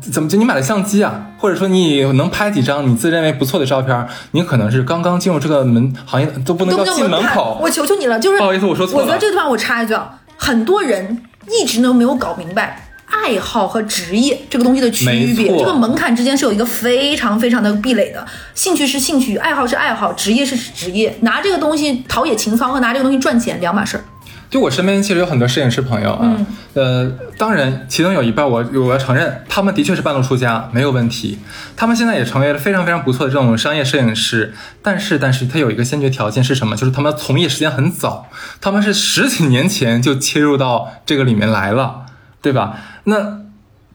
[0.00, 7.58] 怎么就你买了相机啊，或者说你能拍几张你自认为不错的照片，你可能是刚刚进入这个门行业都不能叫进门口。
[7.60, 9.04] 我求求你了，就是不好意思，我说错了。
[9.04, 15.04] 我觉得这个地方我插一句啊，很多人一直都没有搞明白爱好和职业这个东西的区
[15.36, 18.26] 别，这个门槛之间是有一个非常非常的壁垒的。
[18.54, 21.14] 兴趣是兴趣，爱好是爱好，职业是职业。
[21.20, 24.04] 拿这个东西陶冶情操和拿这个东西赚钱两码事儿。
[24.52, 26.36] 就我身边其实有很多摄影师朋友啊，
[26.74, 31.38] 呃，当然其中有一半我我要承认，他们的确是半路出家，没有问题。
[31.74, 36.76] 他们现在也成为了非常非常不错的这种商业摄影师，但是但是他有一个先决条件是什么？
[36.76, 38.28] 就是他们从业时间很早，
[38.60, 42.02] 他们是十几年前就切入到这个里面来了，
[42.42, 42.76] 对吧？
[43.04, 43.38] 那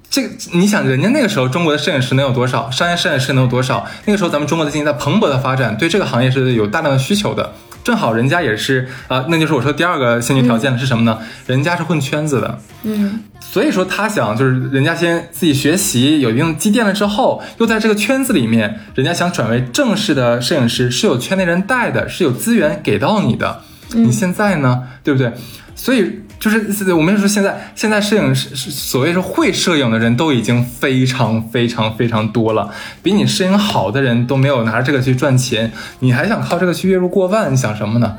[0.09, 2.71] 这个你想，人家那个时候中国的摄影师能有多少？
[2.71, 3.85] 商业摄影师能有多少？
[4.05, 7.53] 那个时候咱们中国的经济在蓬勃的发展，对这个行业是有大量的需求的。
[7.87, 11.17] 正好人家也是啊，那就是我说第二个先决条件，是什么呢？
[11.45, 23.61] 人家是混圈子的，嗯，所以说他想就是人家先自己学习有一定积淀了之后，又在这个圈子里面，人家想转为正式的摄影师，是有圈内人带的，是有资源给到你的。
[23.93, 25.31] 你现在呢，对不对？
[25.73, 26.23] 所以。
[26.39, 32.69] 就是我们说现在现在摄影师所谓是会摄影的人都已经非常非常非常多了，
[33.01, 37.51] 比你摄影好的人都没有拿着这个去赚钱，你还想靠这个去月入过万？
[37.51, 38.17] 你想什么呢？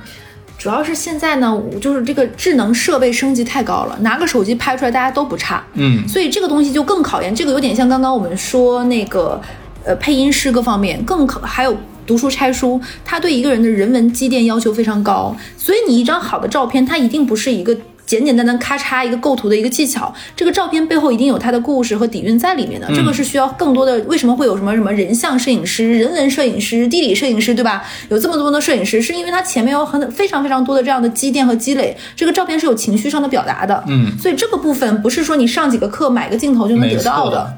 [0.58, 9.40] 主要是现在呢，就是这个智能设备升级太高了，拿个手机拍出来大家都不差，嗯，所以这个东西就更考验，这个有点像刚刚我们说那个
[9.84, 17.78] 呃配音师各方面更可还有读书拆书，他对一个人的人文积淀要求非常高，所以你一张好的照片，它一定不是一个。
[18.08, 22.88] 简简单单咔嚓一个构图的一个技巧，这个照片背后一定有它的故事和底蕴在里面的。
[22.94, 23.98] 这个是需要更多的。
[24.04, 27.84] 为什么会有什么什么人像摄影师、人文摄影师、地理摄影师，对吧？
[28.08, 31.94] 有这么多的摄影师，是因为他前面有很非常非常多的这样的积淀和积累。
[32.16, 37.54] 这个照片是有情绪上的表达的，嗯，所以这个部分不是说你上几个课买个镜头就能得到的。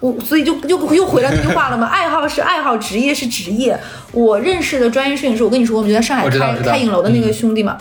[0.00, 3.78] 我所以就又又回来那句话了嘛，爱好是爱好，职业是职业。
[4.10, 7.78] 我认识的专业摄影师，我跟你说，我们就在上海开开影楼的那个兄弟嘛。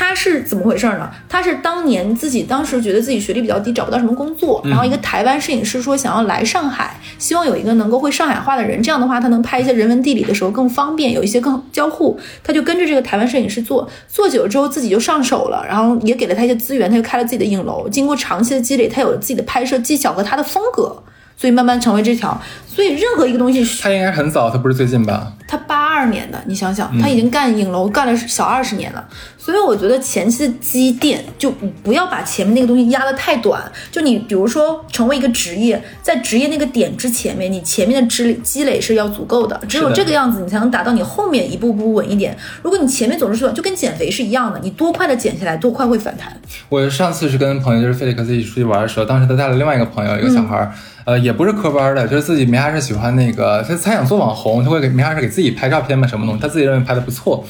[0.00, 1.10] 他是怎么回事呢？
[1.28, 12.18] 他是当年自己当时觉得自己学历比较低，找不到什么工作，然后一个台湾摄影师说想要来上海，希望有一个能够会上海话的人，这样的话他能拍一些人文地理的时候更方便，有一些更交互。
[12.42, 17.86] 他就跟着这个台湾摄影师做，做久了之后自己就上手了，然后也给了他一些资源，他就开了自己的影楼。
[17.90, 21.02] 经过长期的积累，他有了自己的拍摄技巧和他的风格。
[21.36, 25.32] 所以慢慢成为这条，所以任何一个东西，他应该很早，他不是最近吧？
[25.48, 29.08] 他八二年的，你想想，他已经干影楼干了小二十年了。
[29.50, 31.50] 所以我觉得前期的积淀就
[31.82, 33.60] 不要把前面那个东西压得太短。
[33.90, 39.60] 就你比如说成为一个职业，在职业那个点之前面，你前面的积积累是要足够的。
[39.68, 42.36] 只有这个样子，你才能达到你后面一步步稳一点。
[42.62, 46.34] 如果你前面总是说，就跟减肥是一样的，你多快的减下来，多快会反弹。
[46.68, 50.72] 我上次是跟朋友就是费利克斯一起出去玩的时候，当时他带了另外一个朋友，一个小孩儿。
[51.06, 57.44] 呃，也不是科班的，就是自己没啥事喜欢那个，他他想做网红，他会给没啥事给自己拍照片嘛，什么东西，他自己认为拍的不错。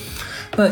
[0.56, 0.68] 那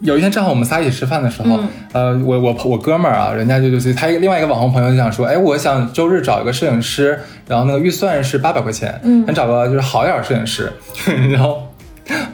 [0.00, 1.58] 有一天正好我们仨一起吃饭的时候，
[1.92, 7.18] 呃，我我我哥们儿啊，人家就就是他另外一个网红朋友就想说，哎，我想周日找一个摄影师，
[7.48, 10.70] 然后那个预算是八百块钱，嗯，想找个就是好一点摄影师，
[11.32, 11.68] 然后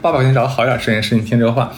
[0.01, 1.71] 八百块钱找个好一点摄影师，你听这个话，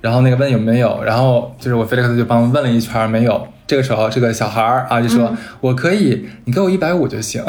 [0.00, 7.42] 然后那个问有没有，然后就是我菲利克斯就帮问了一圈没有，这个时候这个小孩儿啊就说，我可以，你给我一百五就行，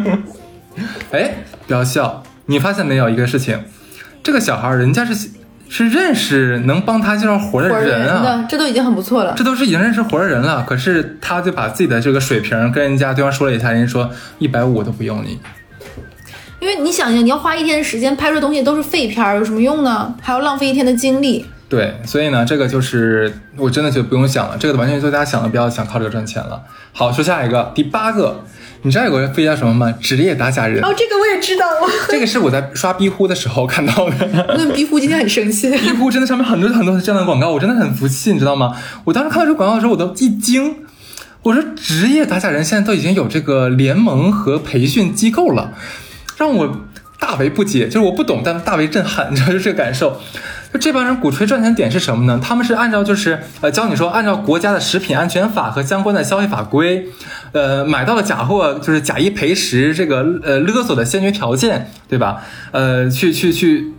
[1.12, 1.34] 哎，
[1.66, 3.64] 不要笑，你发现没有一个事情，
[4.22, 5.30] 这个小孩儿人家是。
[5.68, 9.34] 是认识能帮他介绍活的人啊，这都已经很不错了。
[9.36, 15.38] 这都是已经认识活的人了，可是他就把自己的这个水平跟人家对方说了一下，人家说一百五我都不用你。
[16.60, 20.14] 因为你想想，你要花一天的时间拍出东西都是废片，有什么用呢？
[20.20, 21.46] 还要浪费一天的精力。
[21.68, 26.62] 对，所以呢，这个就是我真的就不用想了，这个完全就大家想的不要想靠这个赚钱了。
[26.92, 28.44] 好，说下一个，第八个。
[28.82, 29.92] 你知道有个飞叫什么吗？
[30.00, 31.66] 职业打假人哦，这个我也知道。
[32.08, 34.46] 这个是我在刷逼呼的时候看到的。
[34.56, 35.68] 那逼呼今天很生气。
[35.76, 38.76] 逼呼真的上面很多很多这样的广告，我真的很服气，你知道吗？
[39.04, 40.76] 我当时看到这个广告的时候，我都一惊。
[41.42, 45.72] 我说职业打假人现在都已经有这个联盟和培训机构了，
[46.36, 46.86] 让我
[47.18, 50.20] 大为不解，就是我不懂，但大为震撼，你知道就这个感受。
[50.72, 52.38] 就这帮人鼓吹赚钱点是什么呢？
[52.42, 57.06] 他们是按照就是呃教你说按照国家的食品安全法和相关的消费法规，
[57.52, 62.42] 呃买到了假货就是假一赔十这个呃勒索的先决条件，对吧？
[62.72, 63.94] 呃去去去，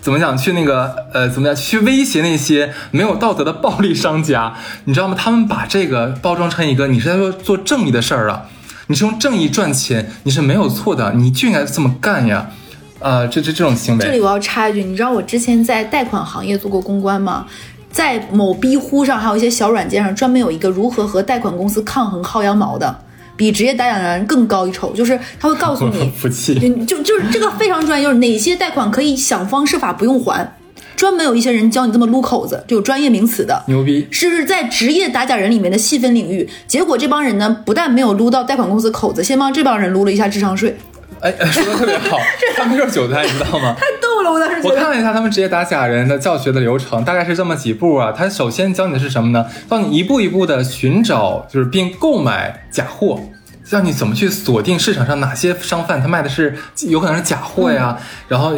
[0.00, 0.38] 怎么讲？
[0.38, 1.56] 去那个呃怎么样？
[1.56, 5.16] 去威胁那些没有道德的暴力商家，你知道吗？
[5.18, 8.44] 他们把这个包装成一个你是在做做正义的事儿啊，
[8.86, 12.50] 你是用正义赚钱，你是没有错的，你就应该这么干呀。
[13.00, 17.46] 呃，这这这种行为，这里我要插一句，你知道我之前在贷款行业做过公关吗？
[17.90, 22.94] 在某逼呼上，还有一些小软件上，专门有一个如何和贷款公司抗衡薅羊毛的，
[23.34, 30.56] 比职业打假人更高一筹，就是他会告诉你， 服气，就就是这个非常专业，就是哪些贷款可以想方设法不用还，
[30.96, 36.48] 专门有一些人教你这么撸口子，就有专业名词的，牛逼，是不是在职业打假人里面的细分领域？
[36.66, 40.76] 结果这帮人呢，不但没有撸到贷款公司口子，先帮这帮人撸了一下智商税。
[41.20, 42.18] 哎，说的特别好，
[42.56, 43.74] 他们就是韭菜，你知道吗？
[43.78, 48.12] 太逗了，我当时我看了一下他们职业打假人的教学的流程，大概是这么几步啊。
[48.12, 49.46] 他首先教你的是什么呢？
[49.68, 53.20] 教你一步一步的寻找，就是并购买假货，
[53.64, 56.56] 教你怎么去锁定市场上哪些商贩他卖的是
[56.86, 57.98] 有可能是假货呀，
[58.28, 58.54] 然后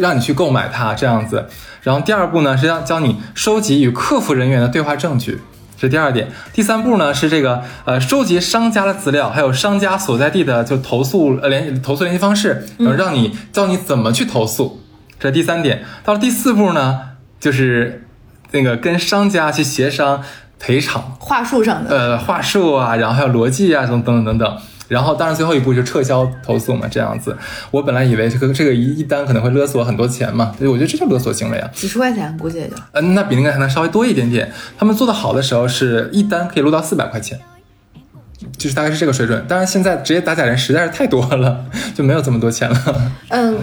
[0.00, 1.46] 让你去购买它这样子。
[1.82, 5.40] 然后第二步呢，是要教你收集与客服人员的对话证据。
[5.80, 14.82] 这第二点，第三步呢是这个呃收集商家的资料，还有商家所在地的就投诉呃联投诉联系方式，然后让你教你怎么去投诉。
[15.18, 17.00] 这第三点，到了第四步呢，
[17.40, 18.04] 就是
[18.50, 20.22] 那个跟商家去协商
[20.58, 21.16] 赔偿。
[21.18, 21.96] 话术上的。
[21.96, 24.58] 呃话术啊，然后还有逻辑啊，等等等等。
[24.90, 27.36] 然后，当然最后一步就撤销投诉嘛，这样子。
[27.70, 31.70] 我本来以为这个这个一一单可能会勒索很多钱嘛，所以我觉得这就勒索行为啊。
[31.72, 32.74] 几十块钱估计也就。
[32.94, 34.50] 嗯，那比那个还能稍微多一点点。
[34.76, 37.38] 他们做的好的时候是一单可以录到四百块钱，
[38.58, 39.44] 就是大概是这个水准。
[39.46, 41.64] 当然现在职业打假人实在是太多了，
[41.94, 43.02] 就没有这么多钱了。
[43.30, 43.56] 嗯，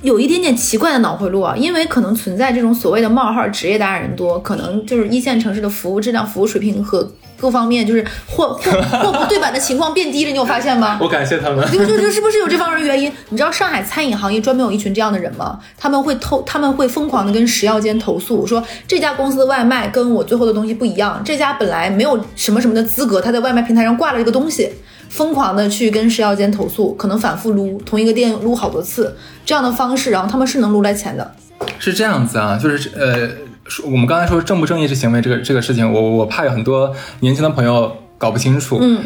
[0.00, 7.12] 有一点点奇怪的脑回路啊，因为可能存在这种所谓的冒号职业打假人多，可能就是一线城市的服务质量、服务水平和。
[7.42, 8.70] 各方面就是货货
[9.02, 10.96] 货不对版的情况变低了，你有发现吗？
[11.02, 11.68] 我感谢他们。
[11.72, 13.12] 就就就是不是有这方面原因？
[13.30, 15.58] 你知道上海餐饮行业专门有一群这样的人吗？
[15.76, 24.70] 他们会偷，他们会疯狂的跟食药监投诉，说这家公司的外卖跟我最后的东西不一样，这家本来没有什么什么的资格，他在外卖平台上挂了这个东西，
[25.08, 31.34] 疯狂的去跟食药监投诉，可能反复撸同一个店撸好多次，这样的方式，然后他们是能撸来钱的。
[31.80, 33.28] 是这样子啊，就是呃。
[33.66, 38.78] 说我们刚才说正不正义是行为这个这个事情，我我怕有很多年轻的朋友搞不清楚。
[38.80, 39.00] 嗯，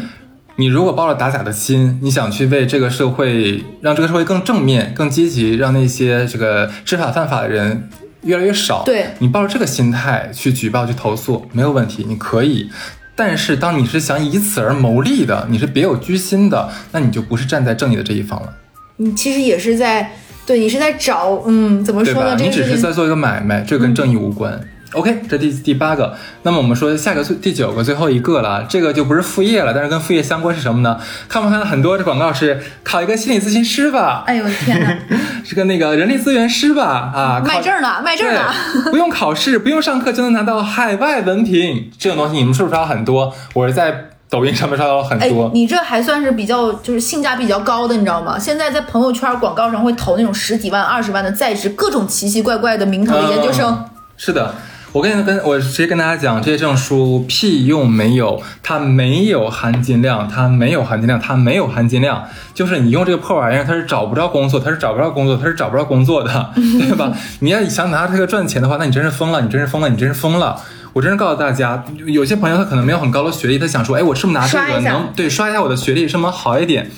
[0.55, 7.87] 你如果抱着打假的心，你想去为这个社会让这个社会更正面、更积极，让那些这个知法犯法的人
[8.23, 8.83] 越来越少。
[8.83, 12.69] 对你抱着这个心态去举报、去投诉没有问题，你可以。
[13.15, 18.53] 但是当你是想以此而谋利的，你是别有居心的，那你就不是站在正义的这一方了。
[18.97, 20.11] 你其实也是在。
[20.47, 22.37] 对你是在找，嗯，怎么说呢？
[22.39, 24.57] 你只是在做一个买卖，这跟正义无关。
[24.93, 26.15] OK，这第第八个。
[26.43, 30.97] 那么我们说下个最第九个最后一个了，这个就不是副业了，但是跟副业相关是什么呢？
[31.27, 34.23] 看没看到很多这广告是考一个心理咨询师吧？
[34.25, 34.97] 哎呦我的天哪！
[35.43, 37.11] 是个那个人力资源师吧？
[37.13, 38.41] 啊，卖证呢，卖证呢，
[38.89, 43.35] 不用考试，不用上课就能拿到海外文凭，这种东西你们是不是刷很多？
[43.53, 44.11] 我是在。
[44.29, 48.37] 抖音上面刷到了很多，你这还算是比较就是性价比较高的，你知道吗？
[48.37, 53.85] 现在在朋友圈广告上会投那种十几万、二十万的在职各种奇奇怪怪的名堂的研究生。
[54.17, 54.53] 是的，
[54.91, 62.25] 我跟跟我直接跟大家讲，这些证书屁用没有，它没有含金量，它没有含金量，它没有含金量。
[62.53, 67.13] 就是你用这个破玩意儿，它是找不着工作，它是找不着工作，它是找不着工作的，对吧？
[67.39, 70.59] 你要想拿这个赚钱的话，那你真是疯了，你真是疯了，你真是疯了。
[70.97, 76.89] 我真是告诉大家，有些朋友他可能没有很高的学历，他想说，哎，我是不是拿这个能对刷一下我的学历，是不是好一点？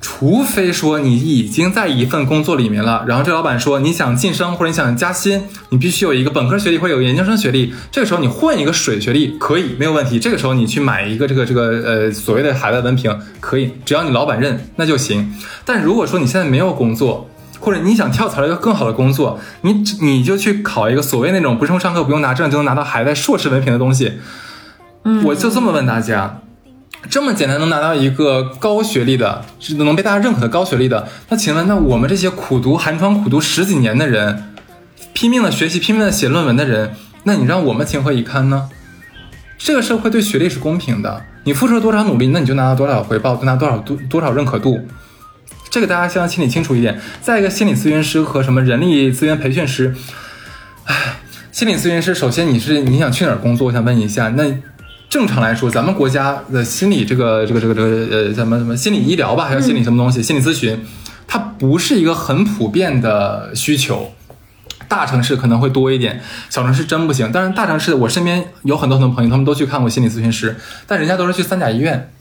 [0.00, 7.74] 除非说你已经在一份工作里面了，然后这老板说你想晋升或者你想加薪，你必须有一个本科学历或者有研究生学历。
[7.90, 10.20] 这个时候你混一个水学历可以没有问题。
[10.20, 15.34] 这个时候你去买一个这个这个呃所谓的海外文凭可以，只要你老板认那就行。
[15.64, 17.28] 但如果说你现在没有工作，
[17.64, 24.20] 或者你想跳槽一个更好的工作，你你就去考一个所谓那种不用上课不用拿证就能拿到海外硕士文凭的东西。
[25.04, 26.40] 嗯，我就这么问大家。
[27.10, 34.54] 这么简单能拿到一个高学历的，是能被大家认可的高学历的，那请问，那我们这些苦读寒窗苦读十几年的人，
[35.12, 36.94] 拼命的学习拼命的写论文的人，
[37.24, 38.70] 那你让我们情何以堪呢？
[39.58, 44.80] 这个社会对学历是公平的，你付出了多少努力，那你就拿到多少回报，就拿多少多多少认可度，
[45.74, 47.00] 这个大家希望心里清楚一点。
[47.20, 49.92] 再一个，心理咨询师和什么人力资源培训师，
[50.84, 51.16] 唉，
[51.50, 53.66] 心理咨询师，首先你是你想去哪儿工作？
[53.66, 54.44] 我想问一下，那。
[55.10, 60.80] 正常来说，咱们国家的心理这个这个这个这个呃什么什么心理医疗吧，还有心理什么东西，心理咨询，
[61.26, 64.12] 它不是一个很普遍的需求。
[64.88, 66.20] 大城市可能会多一点，
[66.50, 67.30] 小城市真不行。
[67.32, 70.56] 但是，大城市我身边有很多很多朋友，他们都去看过心理咨询师，
[70.86, 72.12] 但人家都是去三甲医院，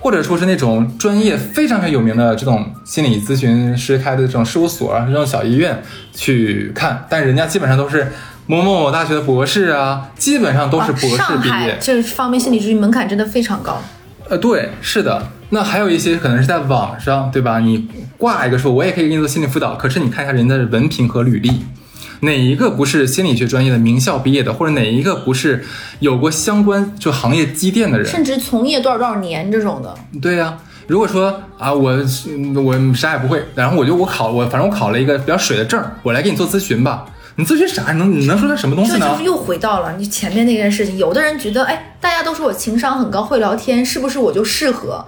[0.00, 8.12] 或者说是那种专业非常非常有名的这种心理咨询师开的这种事务所啊，这种小医院去看，但人家基本上都是。
[8.44, 11.78] 某某某大学的博士啊，基本上都是博士毕业。
[11.80, 13.80] 这方面心理咨询门槛真的非常高。
[14.28, 15.28] 呃，对，是的。
[15.50, 17.60] 那还有一些可能是在网上，对吧？
[17.60, 19.76] 你挂一个说，我也可以给你做心理辅导。
[19.76, 21.64] 可是你看一下人家的文凭和履历，
[22.22, 25.64] 哪一个不是心理学专业的名校毕业的，或者哪一个不是
[25.98, 29.92] 有过相关就行业积淀的人，甚至从业多少多少年这种的。
[30.20, 30.56] 对呀，
[30.86, 31.98] 如果说啊，我
[32.64, 37.06] 我啥也不会，然后我就我考我反正我考了一个比较水的证，我来给你做咨询吧。
[37.34, 37.92] 你咨询啥？
[37.92, 39.10] 能你能说他什么东西呢？
[39.10, 40.98] 就是又回到了你前面那件事情。
[40.98, 45.04] 有的人觉得，哎，大家都说我情商很高，会聊天，是不是我就适合？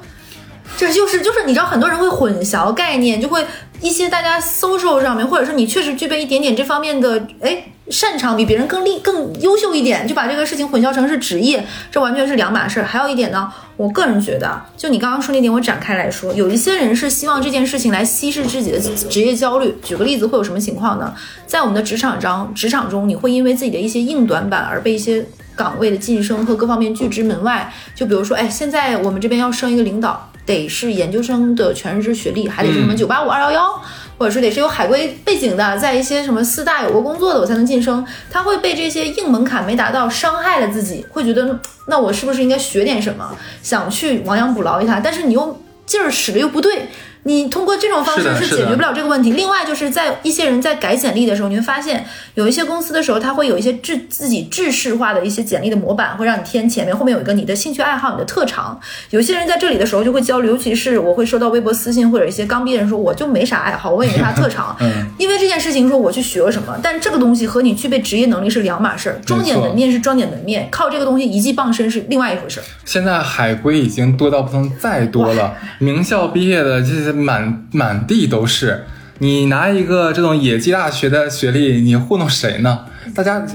[0.77, 3.45] 这就是就是你知道，很多人会混淆概念，就会
[3.81, 7.65] 一些大家 social 上面，或者说你确实具备一点点这方面的，哎。
[7.91, 12.81] 擅长比别人更厉更优秀一点，就把这个事情混淆成是职业，这完全是两码事。
[12.81, 19.77] 还有一点呢，我个人觉得，就你刚刚说那点，我展开来说，有一些人是希望这件事情来稀释自己的职业焦虑。
[19.83, 21.13] 举个例子，会有什么情况呢？
[21.47, 25.23] 在我们的职场中，职场中你会因为自己的一些硬短板而被一些
[25.55, 27.71] 岗位的晋升和各方面拒之门外。
[27.95, 33.83] 就比如说，哎，现在我们这边要升一个领导，得是研究生的全日制学历，还得是什么九八五二幺幺。
[34.17, 38.07] 或者是得是有海归背景的，在一些什么四大有过工作的，我才能晋升。
[38.31, 45.01] 他会被这些硬门槛没达到伤害了自己，会觉得那我是不是应该学点什么，想去亡羊补牢一下？
[45.01, 46.87] 但是你又劲儿使的又不对。
[47.25, 49.33] 你通过这种方式是解决不了这个问题。
[49.33, 52.05] 另外，就是在一些人在改简历的时候，你会发现
[52.35, 58.79] 有一些公司的时候，他会有一些制自己制式化的一些简历的模板，会让你填前面，后面有一个你的兴趣爱好、你的特长。
[59.11, 64.77] 有些人在这里的时候就会交流，尤其是我会收到微博私信或者一些刚毕业人说，我就没啥爱好，我也没啥特长。
[64.81, 69.19] 嗯，因为这件事情说我去学了什么，但这个东西和你具备职业能力是两码事儿。
[69.25, 72.61] 装点门面是装点门面，靠这个东西一技傍身是另外一回事。
[72.85, 78.07] 现在海归已经多到不能再多了，名校毕业的这些满满。
[78.07, 78.85] 地都是，
[79.19, 82.81] 你拿一个这种野鸡大学的学历，你糊弄谁呢？
[83.15, 83.47] 大家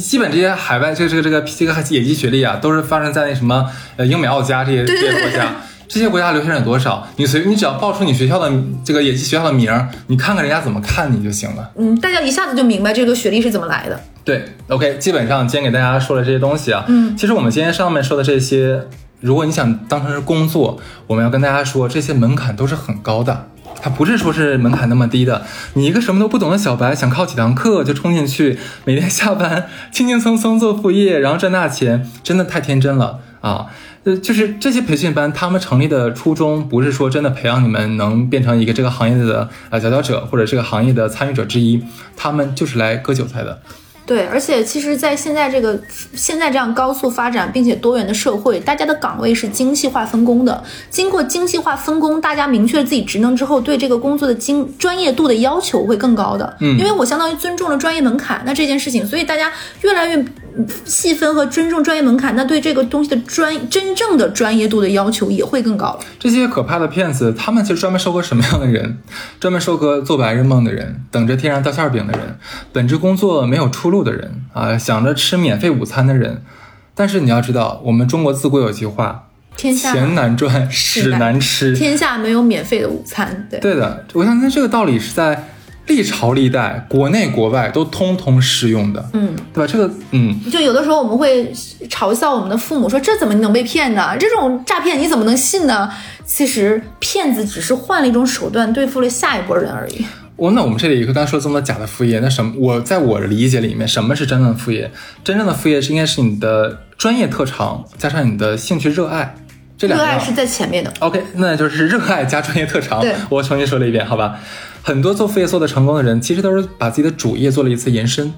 [0.00, 3.66] 基本这些海外这个这个这个这个野鸡学历啊，都是发生在那什么
[3.96, 5.56] 呃英美澳加这些这些国家，
[5.88, 7.06] 这些国家留学生有多少？
[7.16, 8.52] 你随你只要报出你学校的
[8.84, 11.70] 这个野鸡学校的名儿，你看看人家怎么看你就行了。
[11.76, 14.00] 嗯，大家一下子就明白这个学历是怎么来的。
[14.24, 18.82] 对，OK，基本上今天给大家说的这些东西啊，嗯，其实我们今天上面说的这些。
[19.20, 23.48] 如果你想当成是工作，我们要跟大家说，这些门槛都是很高的，
[23.82, 25.44] 它不是说是门槛那么低的。
[25.74, 33.66] 你一个什么都不懂的小白，想靠几堂课就冲进去，每天下班轻轻松松做副业，然后赚大钱，真的太天真了啊！
[34.04, 41.82] 呃，就是这些培训班，他们成立的初衷不是说真的培养你们能变成一个这个行业的呃佼佼者或者这个行业的参与者之一，
[42.16, 43.60] 他们就是来割韭菜的。
[44.08, 45.78] 对，而且其实，在现在这个
[46.14, 50.64] 现在这样高速发展并且多元的社会，大家的岗位是精细化分工的。
[50.88, 56.56] 经过精细化分工，大家明确了自己职能之后，对这个工作的精专业度的要求会更高的。
[56.60, 59.52] 嗯，因为我相当于尊重了专业门槛，那这件事情，所以大家
[59.82, 60.24] 越来越
[60.84, 66.00] 细分和尊重专业门槛，那对这个东西的专真正的专业度的要求也会更高了。
[66.18, 68.98] 这些可怕的骗子，他们其实专门收割什么样的人？
[69.38, 72.38] 专门收割做白日梦的人，等着天上掉馅饼的人，
[72.72, 76.42] 本职工作没有出路的人啊，想着吃免费午餐的人。
[76.94, 81.76] 但是你要知道，我们中国自古有句话：天下钱难赚，屎难吃。
[81.76, 83.46] 天下没有免费的午餐。
[83.50, 85.50] 对对的，我相信这个道理是在。
[85.88, 89.72] 历朝历代，国内国外都通通适用的，嗯，对吧？
[89.72, 91.52] 这个，嗯，就有的时候我们会
[91.88, 94.16] 嘲笑我们的父母，说这怎么能被骗呢？
[94.20, 95.90] 这种诈骗你怎么能信呢？
[96.24, 100.04] 其实骗子只是换了一种手段对付了下一波人而已。
[100.36, 102.52] 我那我们这里刚才说这么多假的副业，那什么？
[102.58, 104.90] 我在我的理解里面，什么是真正的副业？
[105.24, 109.34] 真正的副业是应该是你的专业特长加上你的兴趣热爱，
[109.76, 110.92] 这两热爱是在前面的。
[111.00, 113.00] OK，那就是热爱加专业特长。
[113.00, 114.38] 对，我重新说了一遍，好吧？
[114.88, 118.32] 很多做副业做的成功的人，其实都是把自己的主业做了一次延伸，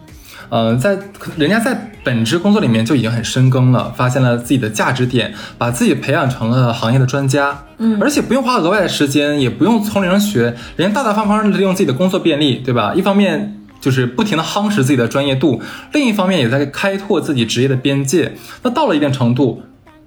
[0.48, 0.98] 呃，在
[1.36, 12.92] 人家在本职工作里面就已经很深耕了，发现了自己的价值点，把自己培养成了行业的专家，嗯，而且不用花额外的时间，也不用从零学，人家大大方方的利用自己的工作便利，对吧？
[12.96, 18.32] 一方面就是不停的夯实自己的专业度，另一方面也在开拓自己职业的边界。
[18.64, 19.62] 那到了一定程度。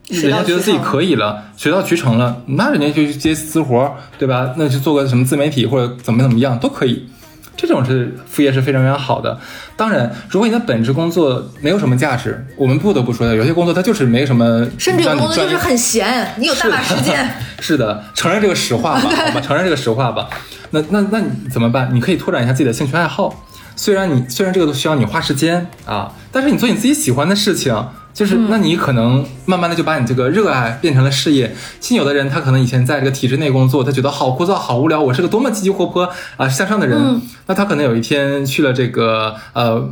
[0.10, 4.54] 人家觉得自己可以了，水到渠成了，那人家就去接私活，对吧？
[4.58, 7.08] 那去做个什么自媒体或者怎么怎么样都可以。
[7.56, 9.40] 这种是副业是非常非常好的。
[9.78, 14.68] 当然，如果你的本职工作没有什么价值，我们不得不说的，有些工作它就是没什么。
[14.78, 17.30] 甚至有工作就是很闲，你有大把时间。
[17.62, 20.28] 是的，承认这个实话吧， 好吧，承认这个实话吧。
[20.72, 21.90] 那那那你怎么办？
[21.94, 23.46] 你可以拓展一下自己的兴趣爱好。
[23.76, 27.74] 虽然你虽然这个都需要你花时间啊，但是你做你自己喜欢的事情。
[28.14, 31.56] 就是，那你可能慢慢的就把你这个热爱变成了事业。
[31.82, 35.02] 像有的人，他可能以前在这个体制内工作，他觉得好枯燥、好无聊。
[35.02, 36.08] 我是个多么积极活泼
[36.38, 39.90] 啊向上的人，那他可能有一天去了这个呃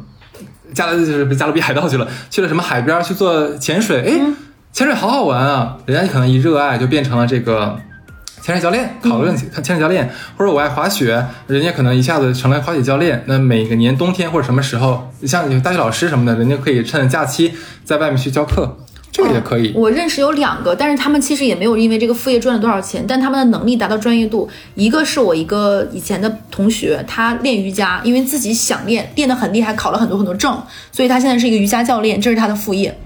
[0.74, 4.34] 加勒就是加勒比海盗去了，去了什么海边去做潜水，哎，
[4.72, 5.78] 潜水好好玩啊！
[5.88, 7.80] 人家可能一热爱就变成了这个。
[8.42, 13.24] 潜水教练考个潜水教练，或者我爱滑雪，人家可能一下子成了滑雪教练。
[13.28, 17.54] 那每个年冬天或者什么时候，像有大学老师什么的，人家可以趁假期
[17.86, 18.78] 在外面去教课，
[19.12, 19.72] 这个也可以。
[19.76, 24.50] 我认识有两个，但是他们其实也没有因为这个副业赚了多少钱，但他们的能力达到专业度。
[24.74, 30.60] 一个是我一个以前的同学，他练瑜伽，因为自己想练，练得很厉害，考了很多很多证，
[30.92, 32.98] 所以他现在是一个瑜伽教练，这是他的副业。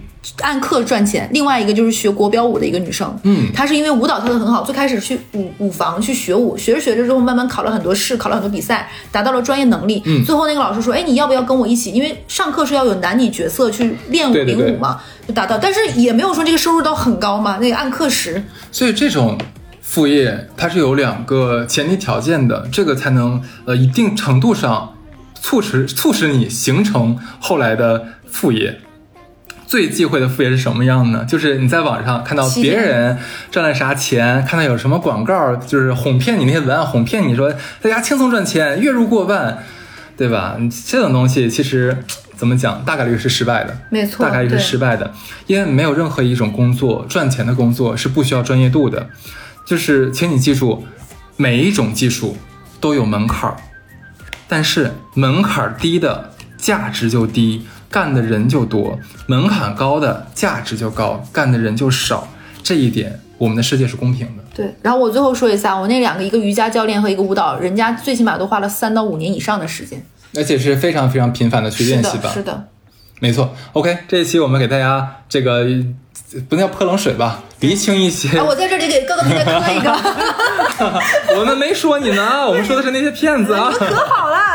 [0.42, 10.02] 按课赚钱，另外一个就是学国标舞的一个女生，嗯，她是因为舞蹈跳得很好，最开始去舞舞房去学舞，学着学着之后，慢慢考了很多试，考了很多比赛，达到了专业能力。
[10.06, 11.92] 嗯，最后那个老师说，哎，你要不要跟我一起？
[11.92, 18.44] 因为上课是要有男女角色去练舞领舞嘛，就达到，但是也没有说这个收入到很高嘛，那个按课时。
[18.72, 19.38] 所以这种
[19.82, 24.96] 副业它是有两个前提条件的，这个才能呃一定程度上
[25.40, 28.80] 促使促使你形成后来的副业。
[29.68, 31.26] 最忌讳的副业是什么样呢？
[31.26, 33.18] 就是你在网上看到别人
[33.50, 37.52] 赚了啥钱，看到有什么广告，就是哄骗你那些文案，哄骗你说
[37.82, 39.58] 在家轻松赚钱，月入过万，
[40.16, 40.56] 对吧？
[40.88, 41.98] 这种东西其实
[42.36, 45.12] 怎么讲，大概率是失败的，没错，大概率是失败的，
[45.48, 49.10] 因为没有任何一种工作赚钱的工作是不需要专业度的。
[49.66, 50.86] 就是请你记住，
[51.38, 52.38] 每一种技术
[52.80, 53.58] 都有门槛儿，
[54.48, 57.66] 但是门槛低的价值就低。
[57.96, 62.28] 干的人就多，门槛高的价值就高，干的人就少。
[62.62, 64.44] 这一点，我们的世界是公平的。
[64.54, 64.76] 对。
[64.82, 72.30] 然后我最后说一下，我那两个，一个瑜伽教练和一个舞蹈，人家最起码都花了三到五年以上的时间，而且是非常非常频繁的去练习吧。
[72.34, 72.66] 是的，
[73.22, 73.56] 没错。
[73.72, 75.66] OK，这一期我们给大家这个
[76.50, 78.42] 不能叫泼冷水吧，厘清一些。
[78.42, 79.96] 我在这里给各个同学磕一个。
[81.40, 83.72] 我们没说你呢，我们说的是那些骗子啊。
[83.80, 84.55] 可好了，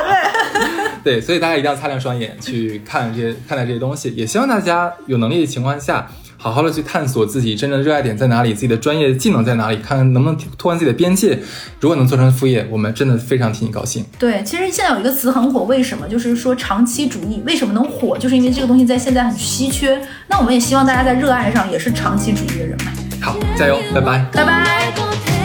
[1.03, 1.21] 对。
[1.21, 4.11] 所以大家一定要擦亮双眼去看这些、看待这些东西。
[4.11, 11.39] 也希望大家有能力的情况下，好好的去探索自己真正的热爱点在哪里，自己的专业技能在哪里，看看能不能拓宽自己的边界。
[11.81, 14.05] 如果能做成副业，我们真的非常替你高兴。
[14.19, 16.09] 对，其实现在有一个词很火，为什么？
[16.09, 18.17] 就是说长期主义为什么能火？
[18.17, 20.01] 就是因为这个东西在现在很稀缺。
[20.29, 22.87] 那我们也希望大家在热爱上也是长期主义的人们。
[23.21, 25.40] 好，加油，拜拜，拜拜。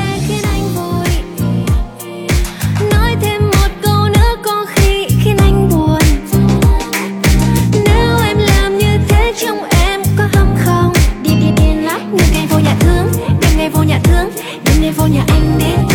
[15.08, 15.95] nhà anh đến